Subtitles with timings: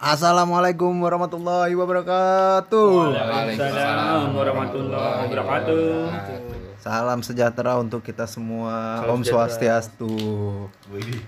[0.00, 3.12] Assalamualaikum warahmatullahi wabarakatuh.
[3.12, 6.08] Waalaikumsalam warahmatullahi wabarakatuh.
[6.80, 9.04] Salam sejahtera untuk kita semua.
[9.04, 9.84] Salam Om sejahtera.
[9.84, 10.16] Swastiastu.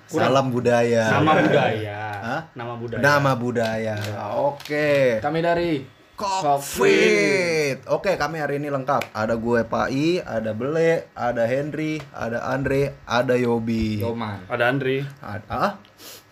[0.09, 1.21] Salam budaya.
[1.21, 2.01] Nama budaya.
[2.25, 2.41] Hah?
[2.57, 3.03] Nama budaya.
[3.05, 3.97] Nama budaya.
[4.41, 5.21] Oke.
[5.21, 5.85] Kami dari
[6.17, 7.93] Covid.
[7.93, 9.13] Oke, kami hari ini lengkap.
[9.13, 14.01] Ada gue Pak I, ada Bele, ada Henry, ada Andre, ada Yobi.
[14.01, 14.49] Yoman.
[14.49, 15.05] Ada Andri.
[15.21, 15.73] Ada ah?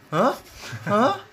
[0.08, 0.34] Hah?
[0.88, 1.29] Hah?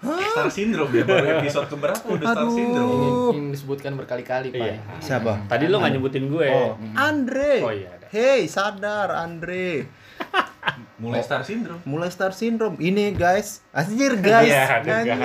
[0.00, 2.56] Star Syndrome ya baru episode keberapa udah Star Aduh.
[2.56, 4.56] Syndrome Ini, ini disebutkan berkali-kali, Pak.
[4.56, 4.74] Iya.
[4.98, 5.44] Siapa?
[5.44, 6.48] Tadi lo nggak nyebutin gue.
[6.48, 7.52] Oh, Andre.
[7.60, 7.92] Oh, iya.
[8.08, 9.84] Hey, sadar Andre.
[11.00, 12.76] mulai Star Syndrome Mulai Star Syndrome.
[12.76, 13.64] Ini guys.
[13.72, 14.48] Anjir guys.
[14.48, 15.16] Iya, ada Anjir.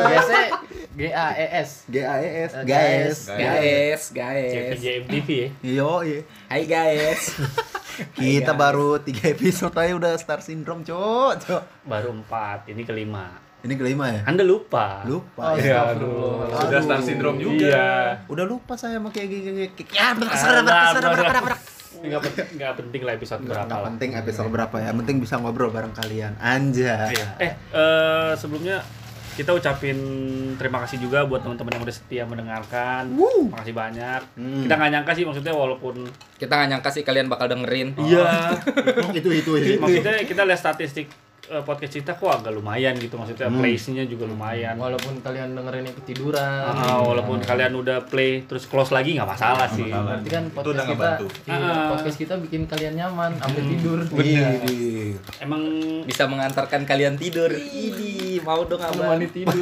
[0.00, 0.46] Biasanya
[0.90, 1.70] G A E S.
[1.88, 3.16] G A E S Eh, guys.
[3.28, 4.52] Guys, guys.
[4.52, 5.48] CPJ MTV ya.
[5.64, 6.20] Yo, iya.
[6.48, 7.32] Hai guys.
[8.16, 11.32] Kita baru tiga episode aja udah Star Syndrome, cok.
[11.44, 11.62] Cok.
[11.84, 12.68] Baru empat.
[12.68, 13.49] Ini kelima.
[13.60, 14.20] Ini kelima ya?
[14.24, 15.04] Anda lupa.
[15.04, 15.52] Lupa.
[15.52, 15.92] Oh, ya.
[15.92, 16.48] aduh.
[16.48, 17.90] sudah Star Syndrome juga Iya.
[18.26, 19.68] Udah lupa saya sama kayak gini.
[19.92, 21.56] Ya, Ah, nah, nah.
[22.00, 23.88] Nggak penting, nggak penting lah episode berapa Nggak lah.
[23.92, 26.32] penting episode berapa ya, penting bisa ngobrol bareng kalian.
[26.40, 27.12] Anjay.
[27.12, 27.26] Iya.
[27.36, 28.80] Eh, eh, sebelumnya
[29.30, 29.96] kita ucapin
[30.56, 33.12] terima kasih juga buat teman-teman yang udah setia mendengarkan.
[33.46, 34.20] Makasih banyak.
[34.32, 34.62] Hmm.
[34.64, 37.92] Kita nggak nyangka sih maksudnya walaupun Kita nggak nyangka sih kalian bakal dengerin.
[38.00, 38.56] iya
[39.18, 39.76] itu itu itu.
[39.76, 41.12] maksudnya kita lihat statistik
[41.50, 43.58] eh, podcast kita kok agak lumayan gitu maksudnya Hmm.
[43.58, 44.74] plays-nya juga lumayan.
[44.74, 46.62] Walaupun kalian dengerin ini ketiduran.
[46.64, 49.84] Ah, walaupun kalian udah play terus close lagi nggak masalah sih.
[49.84, 50.16] masalah.
[50.16, 51.08] Berarti kan podcast udah kita,
[51.44, 51.88] iya, Ah.
[51.90, 53.98] podcast kita bikin kalian nyaman, sampai tidur.
[54.14, 54.46] Iya.
[55.38, 55.62] Emang
[56.06, 57.50] bisa mengantarkan kalian tidur.
[57.50, 59.18] Ini mau dong abang.
[59.20, 59.52] Tidur.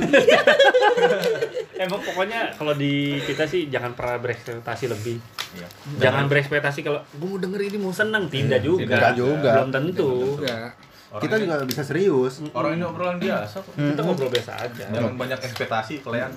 [1.78, 5.16] emang pokoknya kalau di kita sih jangan pernah berekspektasi lebih.
[5.48, 5.68] Iya.
[6.00, 8.98] Jangan berekspektasi kalau gue mau denger ini mau seneng tidak juga.
[8.98, 9.50] Tidak juga.
[9.56, 10.10] Belum tentu.
[10.36, 10.70] Enggak.
[11.08, 12.34] Orang Kita ini- juga bisa serius.
[12.52, 14.84] orang ini obrolan biasa kok Kita ngobrol biasa aja.
[14.88, 16.32] jangan banyak ekspektasi kalian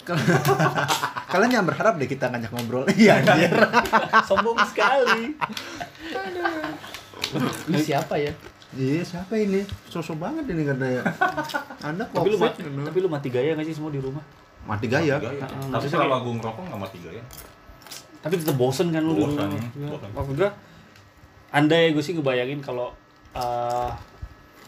[1.30, 2.82] Kalian jangan berharap deh kita ngajak ngobrol.
[2.98, 3.52] Iya, anjir.
[4.28, 5.38] Sombong sekali.
[7.68, 8.32] Lu siapa ya?
[8.72, 9.62] Iya, siapa ini?
[9.86, 11.02] Sosok banget ini katanya.
[11.80, 14.22] Anda Tapi lu mati, tapi lu mati gaya nggak sih semua di rumah?
[14.62, 15.14] Mati gaya.
[15.16, 15.42] Gaya.
[15.42, 17.22] Ah, tapi selama gue ngerokok nggak mati gaya
[18.20, 19.88] Tapi tetap bosen kan lu Bosen, hmm, Ya.
[20.10, 20.50] Maksud gua
[21.50, 22.92] andai gue sih ngebayangin kalau
[23.32, 23.90] eh,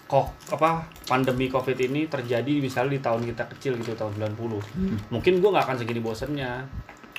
[0.04, 5.32] kok apa pandemi covid ini terjadi misalnya di tahun kita kecil gitu tahun 90 mungkin
[5.40, 6.68] gue nggak akan segini bosennya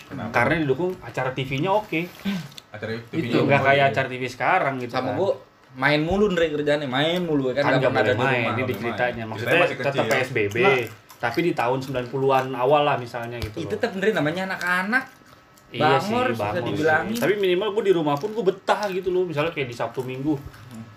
[0.05, 0.29] Kenapa?
[0.29, 2.05] karena didukung acara TV-nya oke
[2.69, 5.17] acara Itu, TV-nya nggak mau kayak acara TV sekarang gitu Sama kan.
[5.17, 5.31] gua
[5.73, 8.53] main mulu Ndre kerjaannya, main mulu kan kan nggak nggak pernah ada di main rumah.
[8.53, 10.05] ini di ceritanya maksudnya tetap.
[10.05, 10.57] PSBB
[11.17, 15.03] tapi di tahun 90-an awal lah misalnya gitu Itu tetap Ndre namanya anak-anak.
[15.73, 17.15] Iya Bangor, sih, susah bangor dibilangin.
[17.17, 17.21] sih.
[17.23, 19.23] Tapi minimal gue di rumah pun gue betah gitu loh.
[19.25, 20.35] Misalnya kayak di Sabtu Minggu.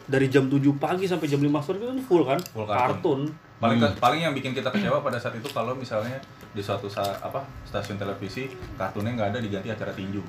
[0.06, 2.39] Dari jam 7 pagi sampai jam 5 sore itu kan full kan?
[2.47, 3.21] Full kartun.
[3.27, 3.44] kartun.
[3.56, 7.41] paling paling yang bikin kita kecewa pada saat itu kalau misalnya di suatu saat apa
[7.65, 8.47] stasiun televisi
[8.77, 10.21] kartunnya nggak ada diganti acara tinju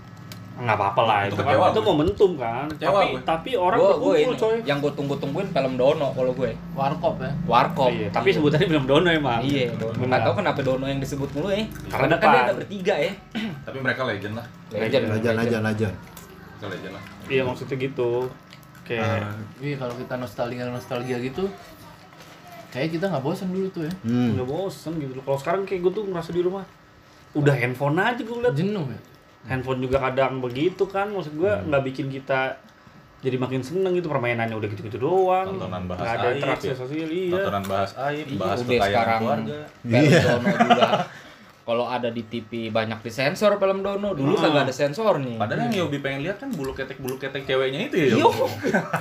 [0.58, 1.46] Nggak apa-apa lah Itu itu, kan.
[1.46, 1.86] kecewa Itu gue.
[1.86, 2.66] momentum kan.
[2.68, 3.22] Kecewa tapi gue.
[3.22, 4.58] tapi orang Gua, ini, coy.
[4.64, 6.50] yang gua tunggu-tungguin film Dono kalau gue.
[6.74, 7.30] Warkop ya.
[7.46, 7.92] Warkop.
[7.92, 9.38] Iya, tapi sebutannya belum Dono emang.
[9.40, 10.02] Iya, Dono.
[10.02, 11.62] Nggak tahu kenapa Dono yang disebut mulu ya.
[11.86, 13.14] Karena Karena kan dia ada bertiga ya.
[13.62, 15.94] tapi mereka legend lah Legend, Lajan, lajan, lajan.
[16.50, 18.10] mereka legend lah Iya maksudnya gitu.
[18.88, 21.44] Kayak Ah, Iya kalau kita nostalgia nostalgia gitu,
[22.70, 23.94] kayak kita nggak bosan dulu tuh ya.
[24.02, 24.34] hmm.
[24.34, 25.24] udah bosen gitu loh.
[25.24, 26.64] Kalau sekarang kayak gue tuh ngerasa di rumah
[27.34, 28.54] udah handphone aja gue liat.
[28.54, 29.00] Jenuh ya.
[29.46, 31.68] handphone juga kadang begitu kan maksud gua Hmm.
[31.68, 32.60] nggak bikin kita
[33.18, 36.76] jadi makin seneng gitu permainannya udah gitu-gitu doang Tontonan bahas nggak ada aib, interaksi ya.
[36.76, 40.22] sosial iya tontonan bahas aib Iya, bahas udah sekarang keluarga Iya.
[40.60, 40.88] Juga.
[41.68, 44.16] Kalau ada di TV banyak disensor film Dono.
[44.16, 44.48] Dulu Ah.
[44.48, 45.36] kagak ada sensornya.
[45.36, 48.24] padahal yang Yobi pengen lihat kan bulu ketek bulu ketek ceweknya itu ya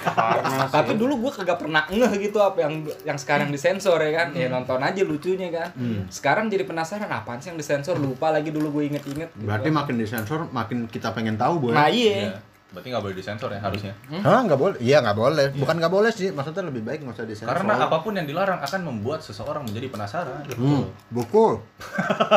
[0.03, 2.75] karena Tapi dulu gua kagak pernah ngeh gitu apa yang
[3.05, 4.35] yang sekarang disensor ya kan.
[4.35, 5.71] Ya nonton aja lucunya kan.
[6.09, 9.31] Sekarang jadi penasaran apaan sih yang disensor lupa lagi dulu gue inget-inget.
[9.37, 11.71] Berarti makin disensor, makin kita pengen tahu, Boy.
[11.71, 12.15] Nah Iya.
[12.27, 12.31] iya.
[12.67, 14.77] Berarti nggak boleh disensor ya harusnya Hah, nggak boleh?
[14.79, 15.47] Iya, nggak boleh.
[15.55, 17.55] Bukan nggak boleh sih, maksudnya lebih baik nggak usah disensor.
[17.55, 21.63] karena apa pun yang dilarang akan membuat seseorang menjadi penasaran Hmm, buku.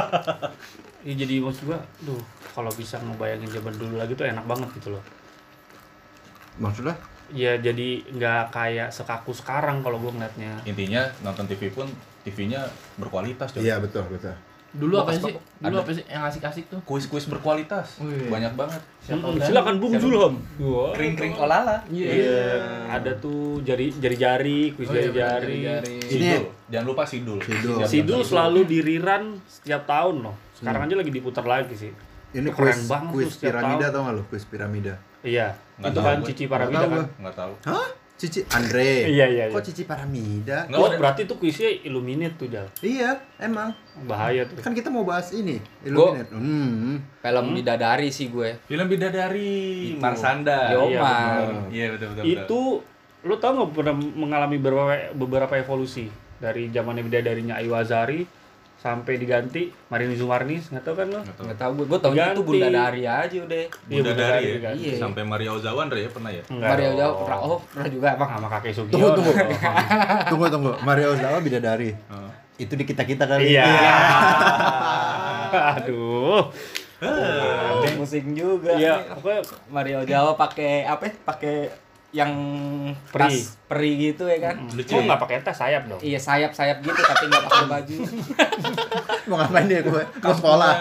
[1.08, 2.20] ya jadi maksud gua duh
[2.52, 5.04] kalau bisa ngebayangin zaman dulu lagi tuh enak banget gitu loh
[6.58, 6.96] Maksudnya?
[7.30, 11.88] ya jadi nggak kayak sekaku sekarang kalau gua ngeliatnya intinya nonton TV pun
[12.20, 13.64] TV-nya berkualitas coy.
[13.64, 14.36] Iya, betul, betul.
[14.70, 15.34] Dulu apa sih?
[15.58, 16.78] Dulu apa sih yang asik-asik tuh?
[16.84, 18.30] kuis-kuis berkualitas Wih.
[18.30, 19.46] banyak banget Siapa Hmm, kan?
[19.46, 19.92] silakan Bung?
[19.96, 20.34] Zulham
[20.94, 25.96] kring-kring olala iya ada tuh jari jari-jari kuis Oh iya, jari-jari jari-jari.
[26.00, 27.78] Ini- Sidul jangan lupa Sidul Sidul.
[27.84, 31.92] Sidul selalu di rerun setiap tahun loh sekarang aja lagi diputar lagi sih
[32.30, 33.90] Ini keren kuis, banget kuis piramida tahun.
[33.90, 34.24] tau nggak lo?
[34.30, 34.94] Kuis piramida.
[35.20, 36.18] iya itu tahu kan.
[36.22, 37.88] Cici tahu kan nggak tahu Hah?
[38.20, 39.08] Cici Andre.
[39.08, 39.68] Iya, iya, Kok iya.
[39.72, 40.68] Cici Paramida?
[40.68, 42.68] Nggak Oh, berarti itu kuisnya Illuminate tuh, Jal.
[42.84, 43.72] Iya, emang.
[44.04, 44.60] Bahaya tuh.
[44.60, 46.28] Kan kita mau bahas ini, Illuminate.
[46.36, 47.00] Hmm.
[47.24, 48.60] Film bidadari sih gue.
[48.68, 50.04] Film bidadari Itu.
[50.04, 50.76] Marsanda.
[50.76, 51.48] Yo, iya.
[51.72, 52.24] Iya betul betul.
[52.28, 52.44] betul.
[52.44, 52.62] itu
[53.20, 56.08] lu tau nggak pernah mengalami beberapa beberapa evolusi
[56.40, 58.24] dari zamannya bidadarinya Ayu Azari
[58.80, 61.86] sampai diganti Marini Zumarnis nggak tau kan lo Nggak tahu gue.
[61.92, 62.42] Gue taunya itu.
[62.42, 63.60] Bunda Dari aja udah.
[63.60, 64.72] Iya, Bunda Bunda dari Dari ya.
[64.72, 64.96] Iya.
[64.96, 66.44] Sampai Maria Ozawa Andre ya pernah ya.
[66.48, 66.98] Enggak Mario dong.
[66.98, 68.30] Jawa pernah oh pernah juga emang.
[68.32, 69.32] sama kakek Tunggu, Sugiono tunggu.
[70.32, 70.72] tunggu, tunggu.
[70.82, 71.92] Mario Ozawa bidadari.
[71.92, 72.32] Heeh.
[72.60, 73.52] Itu di kita-kita kali.
[73.52, 73.68] iya
[75.76, 76.52] aduh
[77.96, 78.76] Musik juga.
[78.76, 79.42] iya pokoknya
[79.72, 81.08] Mario Jawa pakai apa?
[81.08, 81.14] ya?
[81.24, 81.56] Pakai
[82.12, 82.32] yang
[83.08, 83.30] Peri.
[83.30, 84.66] tas peri gitu ya kan?
[84.68, 87.96] lucu nggak pakai tas sayap dong Iya sayap-sayap gitu tapi nggak pakai baju.
[89.30, 90.04] Mau ngapain dia gue?
[90.18, 90.74] Mau sekolah.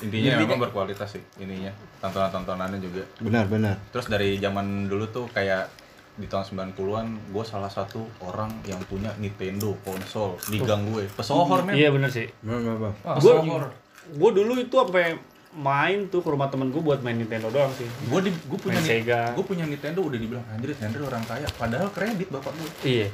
[0.00, 1.70] Intinya memang berkualitas sih ininya.
[1.98, 3.04] Tontonan-tontonannya juga.
[3.18, 3.76] Benar, benar.
[3.90, 5.70] Terus dari zaman dulu tuh kayak
[6.14, 11.04] di tahun 90-an gue salah satu orang yang punya Nintendo konsol di gang gue.
[11.10, 11.74] Pesohor men.
[11.74, 12.94] iya bener sih Benar, benar.
[13.02, 13.64] Wah, gue sohor.
[14.06, 15.18] gue dulu itu sampai
[15.56, 18.76] main tuh ke rumah temen gue buat main Nintendo doang sih Gue di gue punya
[18.76, 19.22] Main Sega.
[19.32, 21.46] gue punya Nintendo udah dibilang anjir Nintendo orang kaya.
[21.52, 22.70] Padahal kredit bapak gue.
[22.84, 23.08] iya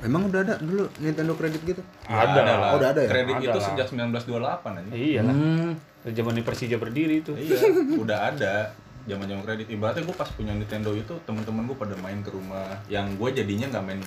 [0.00, 1.82] Emang udah ada dulu Nintendo kredit gitu?
[2.04, 2.40] Ada.
[2.42, 2.70] lah.
[2.70, 3.08] Oh, udah ada ya?
[3.08, 3.66] Kredit Ada itu lah.
[3.68, 4.90] sejak 1928 aja.
[4.92, 5.72] iya lah Hmm.
[6.02, 7.58] Dari zaman Persija berdiri itu Iya,
[7.94, 9.70] udah ada zaman zaman kredit.
[9.70, 12.82] Ibaratnya gue pas punya Nintendo itu teman-teman gue pada main ke rumah.
[12.86, 14.00] Yang gue jadinya nggak main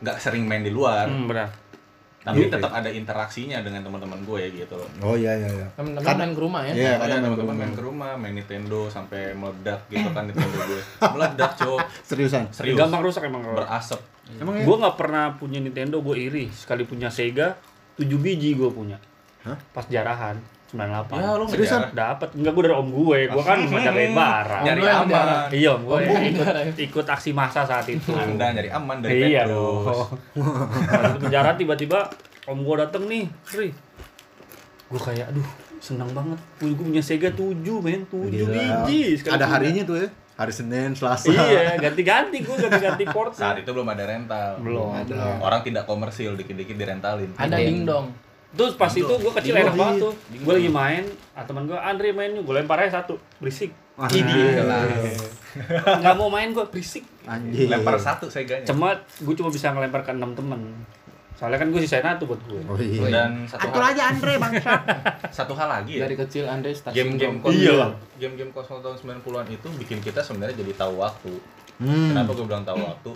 [0.00, 1.48] nggak sering main di luar, hmm, benar
[2.22, 4.88] tapi Iya, tetap ada interaksinya dengan teman-teman gue ya gitu loh.
[5.02, 5.66] Oh iya iya iya.
[5.74, 6.72] Temen-temen Kan- main ke rumah ya.
[6.72, 10.80] Iya, Iya, kadang teman-teman main ke rumah, main Nintendo sampai meledak gitu kan Nintendo gue.
[11.02, 11.78] Meledak, Cok.
[12.02, 12.44] Seriusan.
[12.50, 12.78] Serius.
[12.78, 14.00] gampang rusak emang kalau Berasap.
[14.32, 14.64] Emang ya?
[14.64, 17.58] gue nggak pernah punya Nintendo gue iri sekali punya Sega
[17.94, 18.96] 7 biji gue punya
[19.42, 19.58] Hah?
[19.68, 20.38] pas jarahan
[20.72, 21.92] 98 Ya, lu Seriusan?
[21.92, 25.26] dapat enggak gue dari om gue gue kan ngejagain barang yang aman.
[25.50, 26.46] iya om gue Om ikut,
[26.80, 30.16] ikut aksi massa saat itu Anda nyari aman dari iya Petrus.
[31.06, 32.08] di penjara tiba-tiba
[32.44, 33.68] om gue dateng nih Sri
[34.88, 35.48] gue kayak aduh
[35.78, 38.52] senang banget gue punya Sega 7 men 7 Gila.
[38.86, 40.08] biji sekali Ada harinya tuh ya.
[40.32, 41.28] Hari Senin, Selasa.
[41.28, 44.58] iya ganti-ganti gue ganti-ganti port Saat itu belum ada rental.
[44.58, 45.38] belum Ada.
[45.38, 47.28] Orang tidak komersil, dikit-dikit direntalin.
[47.34, 48.08] Ada dingdong.
[48.52, 50.12] Terus pas itu gue kecil enak banget tuh.
[50.34, 53.72] Gue lagi main, ah, teman gue Andre main gue lempar aja satu, berisik.
[53.92, 55.20] Wah, Ini Kelas.
[56.00, 57.04] nggak mau main gue berisik.
[57.24, 57.68] Anjing.
[57.68, 58.64] Lempar satu seganya.
[58.64, 60.60] Cuma gue cuma bisa ngelempar ke enam temen.
[61.32, 62.60] Soalnya kan gue sisain satu buat gue.
[62.62, 63.08] Oh iya.
[63.08, 64.72] Dan satu Atur hal, aja Andre bangsa.
[65.42, 66.04] satu hal lagi ya.
[66.04, 67.90] Dari kecil Andre stasiun game-game Iya lah.
[68.16, 71.32] game-game konsol tahun 90-an itu bikin kita sebenarnya jadi tahu waktu.
[71.82, 72.14] Hmm.
[72.14, 73.10] Kenapa gue bilang tahu waktu?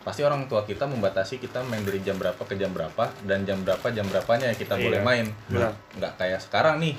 [0.00, 3.60] Pasti orang tua kita membatasi kita main dari jam berapa ke jam berapa dan jam
[3.60, 4.84] berapa jam berapanya ya kita Iya.
[4.84, 5.26] boleh main.
[5.46, 5.72] Benar.
[5.94, 6.94] Nggak kayak sekarang nih.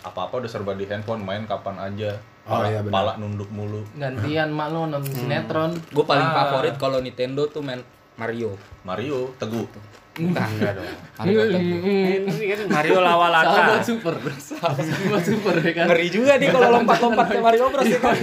[0.00, 2.16] Apa-apa udah serba di handphone, main kapan aja.
[2.44, 2.94] Oh, iya, benar.
[2.94, 3.84] pala nunduk mulu.
[3.92, 5.76] Gantian mak lo nonton sinetron.
[5.92, 6.48] Gue paling Ah.
[6.48, 7.84] favorit kalau Nintendo tuh main
[8.16, 8.56] Mario.
[8.82, 9.68] Mario, Teguh.
[10.16, 10.88] Enggak, enggak dong.
[11.20, 11.78] Mario Teguh.
[12.24, 13.84] Ini kan Mario Sahabat laka.
[13.84, 14.14] super.
[14.40, 14.86] Sahabat
[15.22, 15.86] super ya kan.
[15.86, 18.16] Ngeri juga nih kalau lompat-lompatnya Mario Bros ya kan.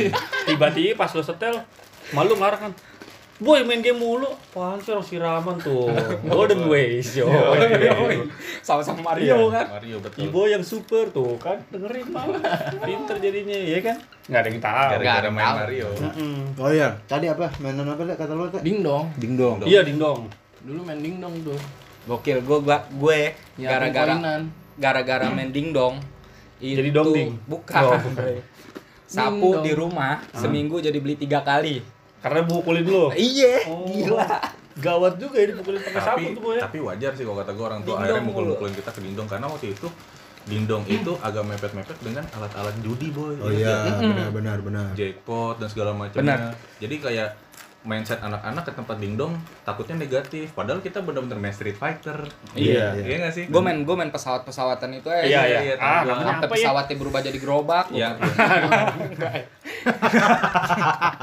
[0.44, 1.56] Tiba-tiba pas lo setel,
[2.10, 2.72] malu ngarang kan.
[3.36, 5.92] Boy main game mulu, apaan sih orang siraman tuh
[6.32, 7.28] Golden Ways yo
[8.64, 9.36] Sama-sama Iya.
[9.36, 9.66] Mario kan.
[9.70, 10.20] Mario betul.
[10.24, 12.32] Ibo yang super tuh kan dengerin mal
[12.80, 15.56] pinter jadinya ya kan nggak ada yang tahu Gara-gara Nggak main.
[15.58, 15.88] Mario.
[16.56, 17.52] Oh iya, tadi apa?
[17.60, 18.64] Mainan apa kata lu tadi?
[18.66, 19.04] Dingdong.
[19.16, 19.56] Dingdong.
[19.64, 21.60] iya dingdong Dulu main dingdong tuh.
[22.06, 22.58] Gokil gue
[22.96, 23.20] gue
[23.58, 24.16] Ya, gara-gara
[24.76, 26.00] gara-gara main dingdong.
[26.58, 27.36] Jadi itu- dongding?
[27.46, 27.84] Bukan.
[27.84, 28.00] Oh.
[29.06, 31.84] Sapu di rumah seminggu jadi beli tiga kali.
[32.26, 33.86] Karena mukulin lo Iya, Oh.
[33.86, 34.26] gila.
[34.76, 37.64] gawat juga ya dipukulin pakai sapu tapi tuh boy tapi wajar sih kalau kata gue
[37.64, 39.88] orang tua akhirnya mukul-mukulin kita ke dingdong karena waktu itu
[40.46, 43.34] dingdong itu agak mepet-mepet dengan alat-alat judi boy.
[43.40, 44.90] Oh iya, benar benar benar.
[44.94, 46.54] jackpot dan segala macamnya.
[46.78, 47.30] Jadi kayak
[47.86, 52.98] mindset anak-anak ke tempat dingdong takutnya negatif padahal kita benar-benar main Street Fighter Iya.
[52.98, 55.22] iya nggak sih Gue main gue main pesawat-pesawatan itu aja.
[55.24, 55.60] Iya, iya.
[55.64, 56.52] iya, Ah, Sampai ya?
[56.66, 57.86] pesawatnya berubah jadi gerobak.
[57.92, 58.10] ya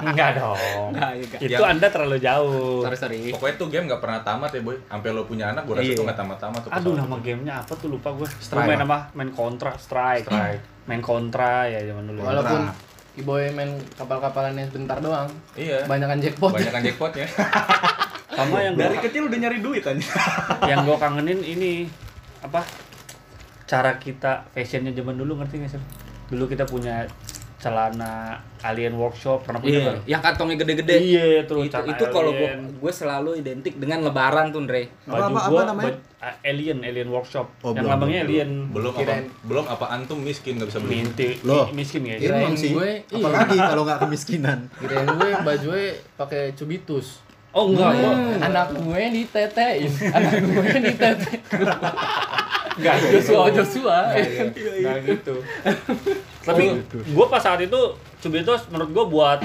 [0.03, 3.21] enggak dong Nah, iya, itu Yang- anda terlalu jauh Sorry, sorry.
[3.31, 5.97] pokoknya tuh game nggak pernah tamat ya boy sampai lo punya anak gue rasa Iya.
[5.97, 8.69] tuh nggak tamat-tamat tuh aduh pesawat nama gamenya apa tuh lupa gue Strike.
[8.69, 10.63] main apa main kontra strike Strike.
[10.85, 12.61] main kontra ya zaman dulu Walaupun
[13.13, 15.29] Iboy main kapal-kapalannya sebentar doang.
[15.53, 16.51] iya Kebanyakan jackpot.
[16.57, 17.27] banyak kan jackpotnya
[18.33, 20.01] sama yang dari gua, kecil udah nyari duit aja
[20.73, 21.85] yang gue kangenin ini
[22.41, 22.65] apa
[23.69, 25.83] cara kita fashionnya zaman dulu ngerti nggak sih
[26.33, 27.05] dulu kita punya
[27.63, 29.99] celana Alien Workshop pernah punya Iya, nggak?
[30.05, 30.95] yang kantongnya gede-gede.
[30.99, 34.91] Iya, terus itu, itu kalau gue gue selalu identik dengan lebaran tuh, Andre.
[35.03, 35.87] Apa, baju apa, apa gua namanya?
[35.89, 39.87] baj- ah, Alien Alien Workshop Oh, yang belum, lambangnya belum, Alien belum apa belum apa
[39.89, 41.67] antum miskin nggak bisa beli minti Loh.
[41.69, 42.71] mi- miskin ya Kirain Emang sih.
[42.73, 43.17] gue, iya.
[43.17, 44.59] Apalagi kalau nggak kemiskinan.
[44.81, 47.23] Kirain gue bajunya pakai cubitus.
[47.53, 49.91] oh enggak gua Anak gue ditetein.
[50.17, 51.41] Anak gue ditetein.
[52.75, 53.99] enggak Joshua Joshua.
[54.11, 55.35] enggak gitu
[56.43, 56.65] tapi
[57.09, 57.81] gua pas saat itu
[58.19, 59.39] Cubitos menurut gua buat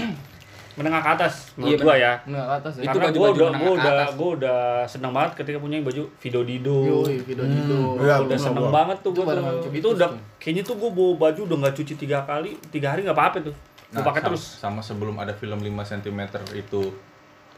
[0.74, 2.82] menengah ke atas menurut Iya, gua ya Nah, ke atas ya.
[2.84, 4.12] Itu karena gua baju-baju udah menengah gua ke udah atas.
[4.14, 7.80] gua udah seneng banget ketika punya baju Vido Dido Yoi, video gitu.
[7.98, 8.76] Iya, udah gua seneng gua.
[8.76, 9.72] banget tuh barang tuh.
[9.72, 10.20] Itu udah tuh.
[10.38, 13.56] kayaknya tuh gua bawa baju udah nggak cuci tiga kali tiga hari nggak apa-apa tuh
[13.88, 16.20] gua pakai terus sama sebelum ada film 5 cm
[16.54, 16.82] itu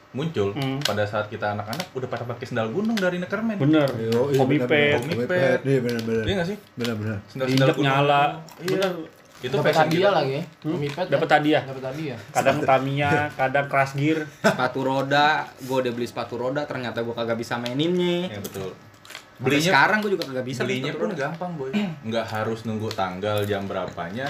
[0.10, 0.82] muncul Hmm.
[0.82, 4.66] pada saat kita anak-anak udah pada pakai sendal gunung dari Neckerman bener Yo, iya, bener,
[4.66, 5.60] pet Hobi pet.
[5.62, 6.24] Iya benar-benar.
[6.24, 7.18] iya nggak sih Benar-benar.
[7.28, 8.24] sendal-sendal injek nyala
[8.60, 8.92] iya bener
[9.40, 10.44] itu dapat fashion hadiah lagi ya.
[10.66, 11.06] Omipet.
[11.08, 12.18] dapat hadiah Dapat hadiah.
[12.30, 15.28] kadang Tamiya kadang Crash Gear sepatu roda,
[15.58, 18.28] gue udah beli sepatu roda, ternyata gue kagak bisa maininnya.
[18.28, 18.76] ya betul
[19.38, 21.20] Belinya belinya sekarang gue juga kagak bisa beli belinya pun roda.
[21.26, 21.72] gampang boy
[22.08, 24.28] nggak harus nunggu tanggal jam berapanya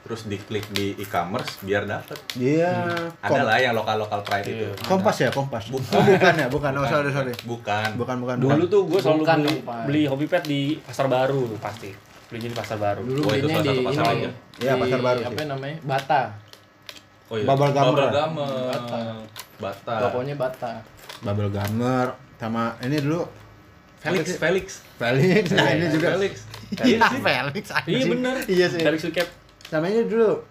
[0.00, 2.72] terus diklik di e-commerce biar dapet Iya.
[3.20, 4.72] ada lah yang lokal lokal pride itu Iya.
[4.82, 5.68] Kompas ya, Kompas.
[5.68, 5.88] Bukan.
[5.90, 6.72] Oh, bukan ya, bukan.
[6.74, 7.32] Oh, sorry, sorry.
[7.42, 8.36] bukan Bukan, bukan.
[8.38, 11.92] Dulu tuh gue selalu Bukan beli, beli hobi pet di pasar baru pasti.
[12.30, 13.00] Belinya di pasar baru.
[13.02, 14.10] Dulu Oh, itu belinya salah satu pasar ini.
[14.16, 14.30] aja.
[14.56, 15.26] Iya, di- pasar baru sih.
[15.28, 15.76] Apa namanya?
[15.82, 16.22] Bata.
[17.26, 18.34] oh iya Bubble bubble gum
[18.66, 19.00] Bata.
[19.60, 20.72] bata Pokoknya Bata.
[21.20, 23.22] Bubble Gummer sama ini dulu
[24.00, 25.44] Felix Felix Felix.
[25.52, 26.34] Nah, ini juga Felix
[26.80, 27.64] Iya, Felix.
[27.84, 28.34] Iya bener.
[28.46, 28.80] Iya sih.
[28.80, 29.28] Dari Suket.
[29.66, 30.42] Sama ini dulu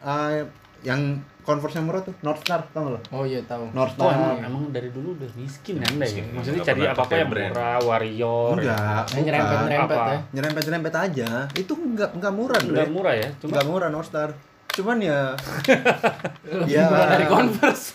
[0.00, 0.32] ah,
[0.80, 3.00] yang Converse yang murah tuh North Star tau nggak lo?
[3.10, 3.68] Oh iya tahu.
[3.70, 4.12] North Oh Star.
[4.12, 6.22] emang, emang dari dulu udah miskin ya anda ya?
[6.26, 7.50] Maksudnya cari apa-apa pakai yang brand.
[7.50, 8.52] murah, warrior.
[8.54, 10.06] Enggak, Yang nyerempet-nyerempet Apa?
[10.06, 10.18] ya.
[10.30, 11.30] Nyerempet-nyerempet aja.
[11.54, 12.92] Itu enggak enggak murah, Enggak Bre.
[12.92, 14.30] murah ya, cuma Enggak murah North Star.
[14.70, 15.34] Cuman ya
[16.70, 17.86] ya Bukan dari Converse.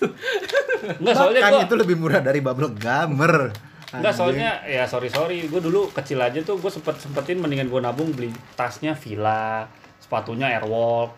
[0.96, 3.50] enggak soalnya bahkan gua itu lebih murah dari Bubble Gummer.
[3.92, 7.80] Enggak soalnya ya sorry sorry gue dulu kecil aja tuh gue sempet sempetin mendingan gue
[7.80, 9.64] nabung beli tasnya Villa
[9.98, 11.16] sepatunya Airwalk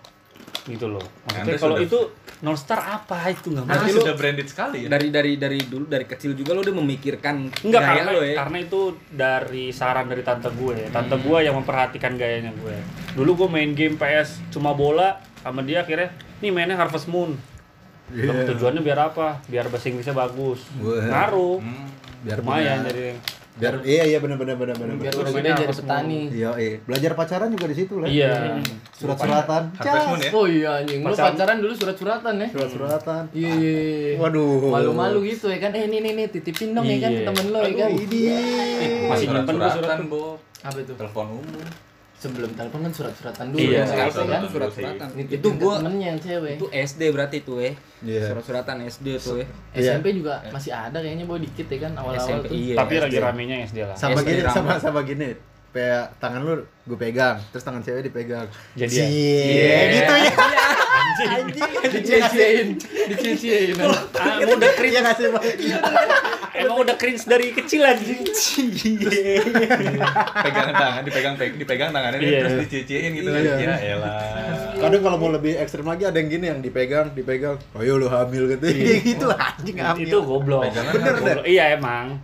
[0.66, 2.00] gitu loh maksudnya Anda kalau sudah- itu
[2.38, 5.86] North Star apa itu nggak ngerti lu sudah branded sekali ya Dari dari dari dulu
[5.86, 8.36] dari kecil juga lo udah memikirkan Enggak gaya karena lo ya.
[8.38, 10.86] karena itu dari saran dari tante gue.
[10.88, 12.78] Tante gue yang memperhatikan gayanya gue.
[13.14, 17.34] Dulu gue main game PS cuma bola sama dia akhirnya nih mainnya Harvest Moon.
[18.08, 18.30] Iya.
[18.30, 19.42] Loh, Tujuannya biar apa?
[19.44, 20.62] Biar bahasa Inggrisnya bagus.
[20.80, 21.58] Ngaruh.
[21.58, 21.86] Hmm.
[22.18, 23.14] biar Lumayan jadi.
[23.58, 24.96] Biar iya iya benar benar benar benar.
[24.96, 26.22] Biar udah gede jadi petani.
[26.30, 26.78] Iya, iya.
[26.86, 28.08] Belajar pacaran juga di situ lah.
[28.08, 28.62] Iya.
[28.94, 29.64] Surat-suratan.
[29.74, 31.58] Harvest Moon ya Oh iya anjing, lu Pacaran.
[31.58, 32.48] dulu surat-suratan ya?
[32.54, 33.24] Surat-suratan.
[33.34, 34.16] Iya, iya, iya.
[34.22, 34.70] Waduh.
[34.70, 35.74] Malu-malu gitu ya kan.
[35.74, 37.28] Eh nih nih titipin dong ya kan ke Iya.
[37.28, 37.90] temen lo ya kan.
[37.94, 38.22] Ini.
[39.10, 40.10] Masih nyimpen surat surat-suratan tuh.
[40.10, 40.24] bo
[40.62, 40.94] Apa itu?
[40.94, 41.87] telepon umum
[42.18, 43.62] Sebelum telepon kan surat-suratan dulu.
[43.62, 44.26] Iya, ya, Sekarang kan?
[44.28, 45.08] kan Surat-suratan.
[45.30, 46.54] Itu gua temennya yang cewek.
[46.58, 47.72] itu SD berarti tuh ya.
[48.02, 48.24] Iya.
[48.28, 49.46] Surat-suratan SD tuh ya.
[49.72, 52.50] SMP juga masih ada kayaknya boy dikit ya kan awal-awal tuh.
[52.52, 52.74] iya.
[52.74, 53.22] Tapi lagi SD.
[53.22, 53.94] ramenya SD lah.
[53.94, 54.58] Sama SD gini, rambut.
[54.58, 55.30] sama sama gini.
[55.68, 58.50] Kayak tangan lu gue pegang, terus tangan cewek dipegang.
[58.74, 59.06] Jadian.
[59.06, 59.78] Cie, Iya.
[59.94, 60.34] gitu ya.
[61.88, 62.68] Dicie-ciein,
[63.08, 63.76] dicie-ciein.
[64.14, 65.44] Ah, emang udah cringe, Iya nggak sih, Bang?
[66.56, 68.22] emang udah cringe dari kecil anjing.
[70.38, 72.40] pegangan tangan dipegang pe- dipegang tangannya Iya.
[72.42, 73.56] terus diciciin gitu kan Iya.
[73.58, 74.16] ya elah
[74.78, 77.58] Kadang kalau mau lebih ekstrim lagi ada yang gini yang dipegang, dipegang.
[77.72, 78.66] Oh iya lu hamil gitu.
[79.04, 80.06] gitu anjing hamil.
[80.06, 80.70] Itu goblok.
[80.70, 81.42] Bener Goblok.
[81.42, 81.50] deh.
[81.50, 82.22] Iya emang.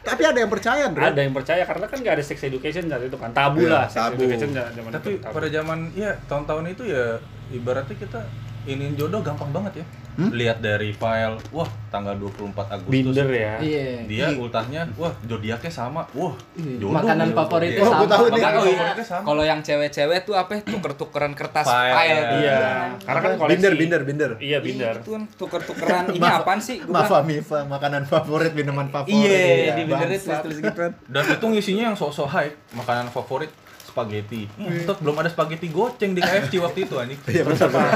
[0.00, 1.02] Tapi ada yang percaya, Bro.
[1.02, 3.84] Ada yang percaya karena kan nggak ada sex education saat itu kan tabu Iya, lah
[3.84, 4.16] sex tabu.
[4.18, 5.34] education zaman zaman tapi itu tabu.
[5.36, 7.04] pada zaman ya tahun-tahun itu ya
[7.50, 8.20] ibaratnya kita
[8.64, 10.26] ingin jodoh gampang banget ya Hmm?
[10.34, 13.54] lihat dari file wah tanggal 24 Agustus binder ya.
[13.56, 14.04] Iya.
[14.04, 17.36] dia ultahnya wah zodiaknya sama wah jodoh Makanan nih.
[17.38, 17.94] favoritnya Iya.
[17.94, 18.32] Oh, tahu nih.
[18.34, 22.10] Makanya Makanan iya, favoritnya sama kalau yang cewek-cewek tuh apa ya, tuker-tukeran kertas File, file.
[22.10, 22.20] ya.
[22.36, 22.58] Iya.
[23.00, 23.50] Karena kan koleksi.
[23.54, 24.30] binder, binder, binder.
[24.36, 24.94] Iya binder.
[24.98, 26.76] Itu kan tuker-tukeran ini apaan sih?
[26.82, 29.14] Gua Mafa Mifa, makanan favorit, minuman favorit.
[29.14, 30.92] Iya, di bindernya tulis-tulis gitu kan.
[31.06, 33.48] dan itu ngisinya yang sok-sok high makanan favorit
[33.90, 37.92] spaghetti Ngentot, belum ada spaghetti goceng di KFC waktu itu anjing Iya, benar, benar.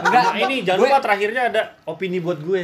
[0.00, 2.62] Enggak, ini jangan lupa terakhirnya ada opini buat gue.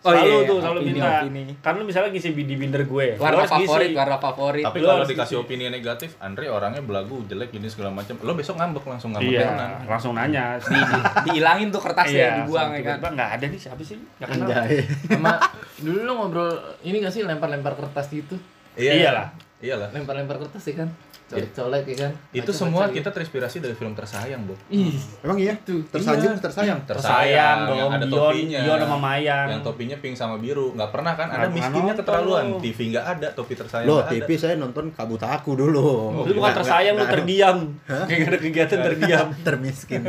[0.00, 1.12] Oh, Selalu iya, tuh selalu opini, minta.
[1.18, 1.42] opini.
[1.58, 3.06] Karena lu misalnya ngisi di binder gue.
[3.16, 3.96] Warna harus favorit, ngisi.
[3.96, 4.60] warna favorit.
[4.62, 5.44] tapi kalau dikasih ngisi.
[5.48, 9.48] opini negatif Andre orangnya belagu jelek gini segala macam lo besok ngambek langsung ngambek Iya,
[9.48, 9.70] tenan.
[9.86, 10.44] langsung nanya.
[10.60, 12.84] Di, di, dihilangin tuh kertasnya Iya, dibuang ya kan.
[12.84, 13.96] tiba-tiba nggak ada nih siapa sih?
[13.96, 14.62] Nggak kenal.
[15.08, 15.32] Sama
[15.74, 16.50] dulu lo ngobrol
[16.82, 18.36] ini gak sih lempar-lempar kertas gitu?
[18.74, 19.32] Iyalah.
[19.56, 20.88] iyalah Lempar-lempar kertas ya kan?
[21.34, 22.12] Colek-colek ya kan.
[22.30, 22.94] Itu Baca-baca semua gitu.
[22.96, 24.54] kita terinspirasi dari film tersayang, Bro.
[24.68, 25.54] Ih, Emang iya?
[25.58, 25.82] Tuh.
[25.84, 26.40] Tersanjung, Iya.
[26.40, 26.78] tersayang.
[26.84, 28.58] Tersayang dong, yang ada Dion- topinya.
[28.60, 29.46] Dion sama Mayang.
[29.50, 30.66] Yang topinya pink sama biru.
[30.72, 31.28] Nggak pernah kan?
[31.28, 32.44] Ada miskinnya keterlaluan.
[32.46, 32.58] lu.
[32.60, 34.40] TV nggak ada, topi tersayang Loh, TV ada.
[34.40, 35.82] saya nonton Kabutaku dulu.
[36.20, 37.58] Lu bukan Nggak- tersayang, lu nggak- nggak- terdiam.
[38.04, 39.26] Kayak ada kegiatan terdiam.
[39.46, 40.02] termiskin.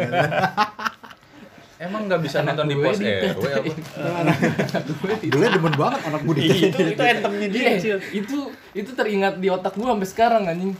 [1.75, 3.73] Emang nggak bisa nonton di gue pos di- RW apa?
[5.21, 8.37] Dulu demen banget anak gue Iya, itu itu entemnya dia Iya, itu
[8.71, 10.71] itu teringat di otak gua sampai sekarang anjing.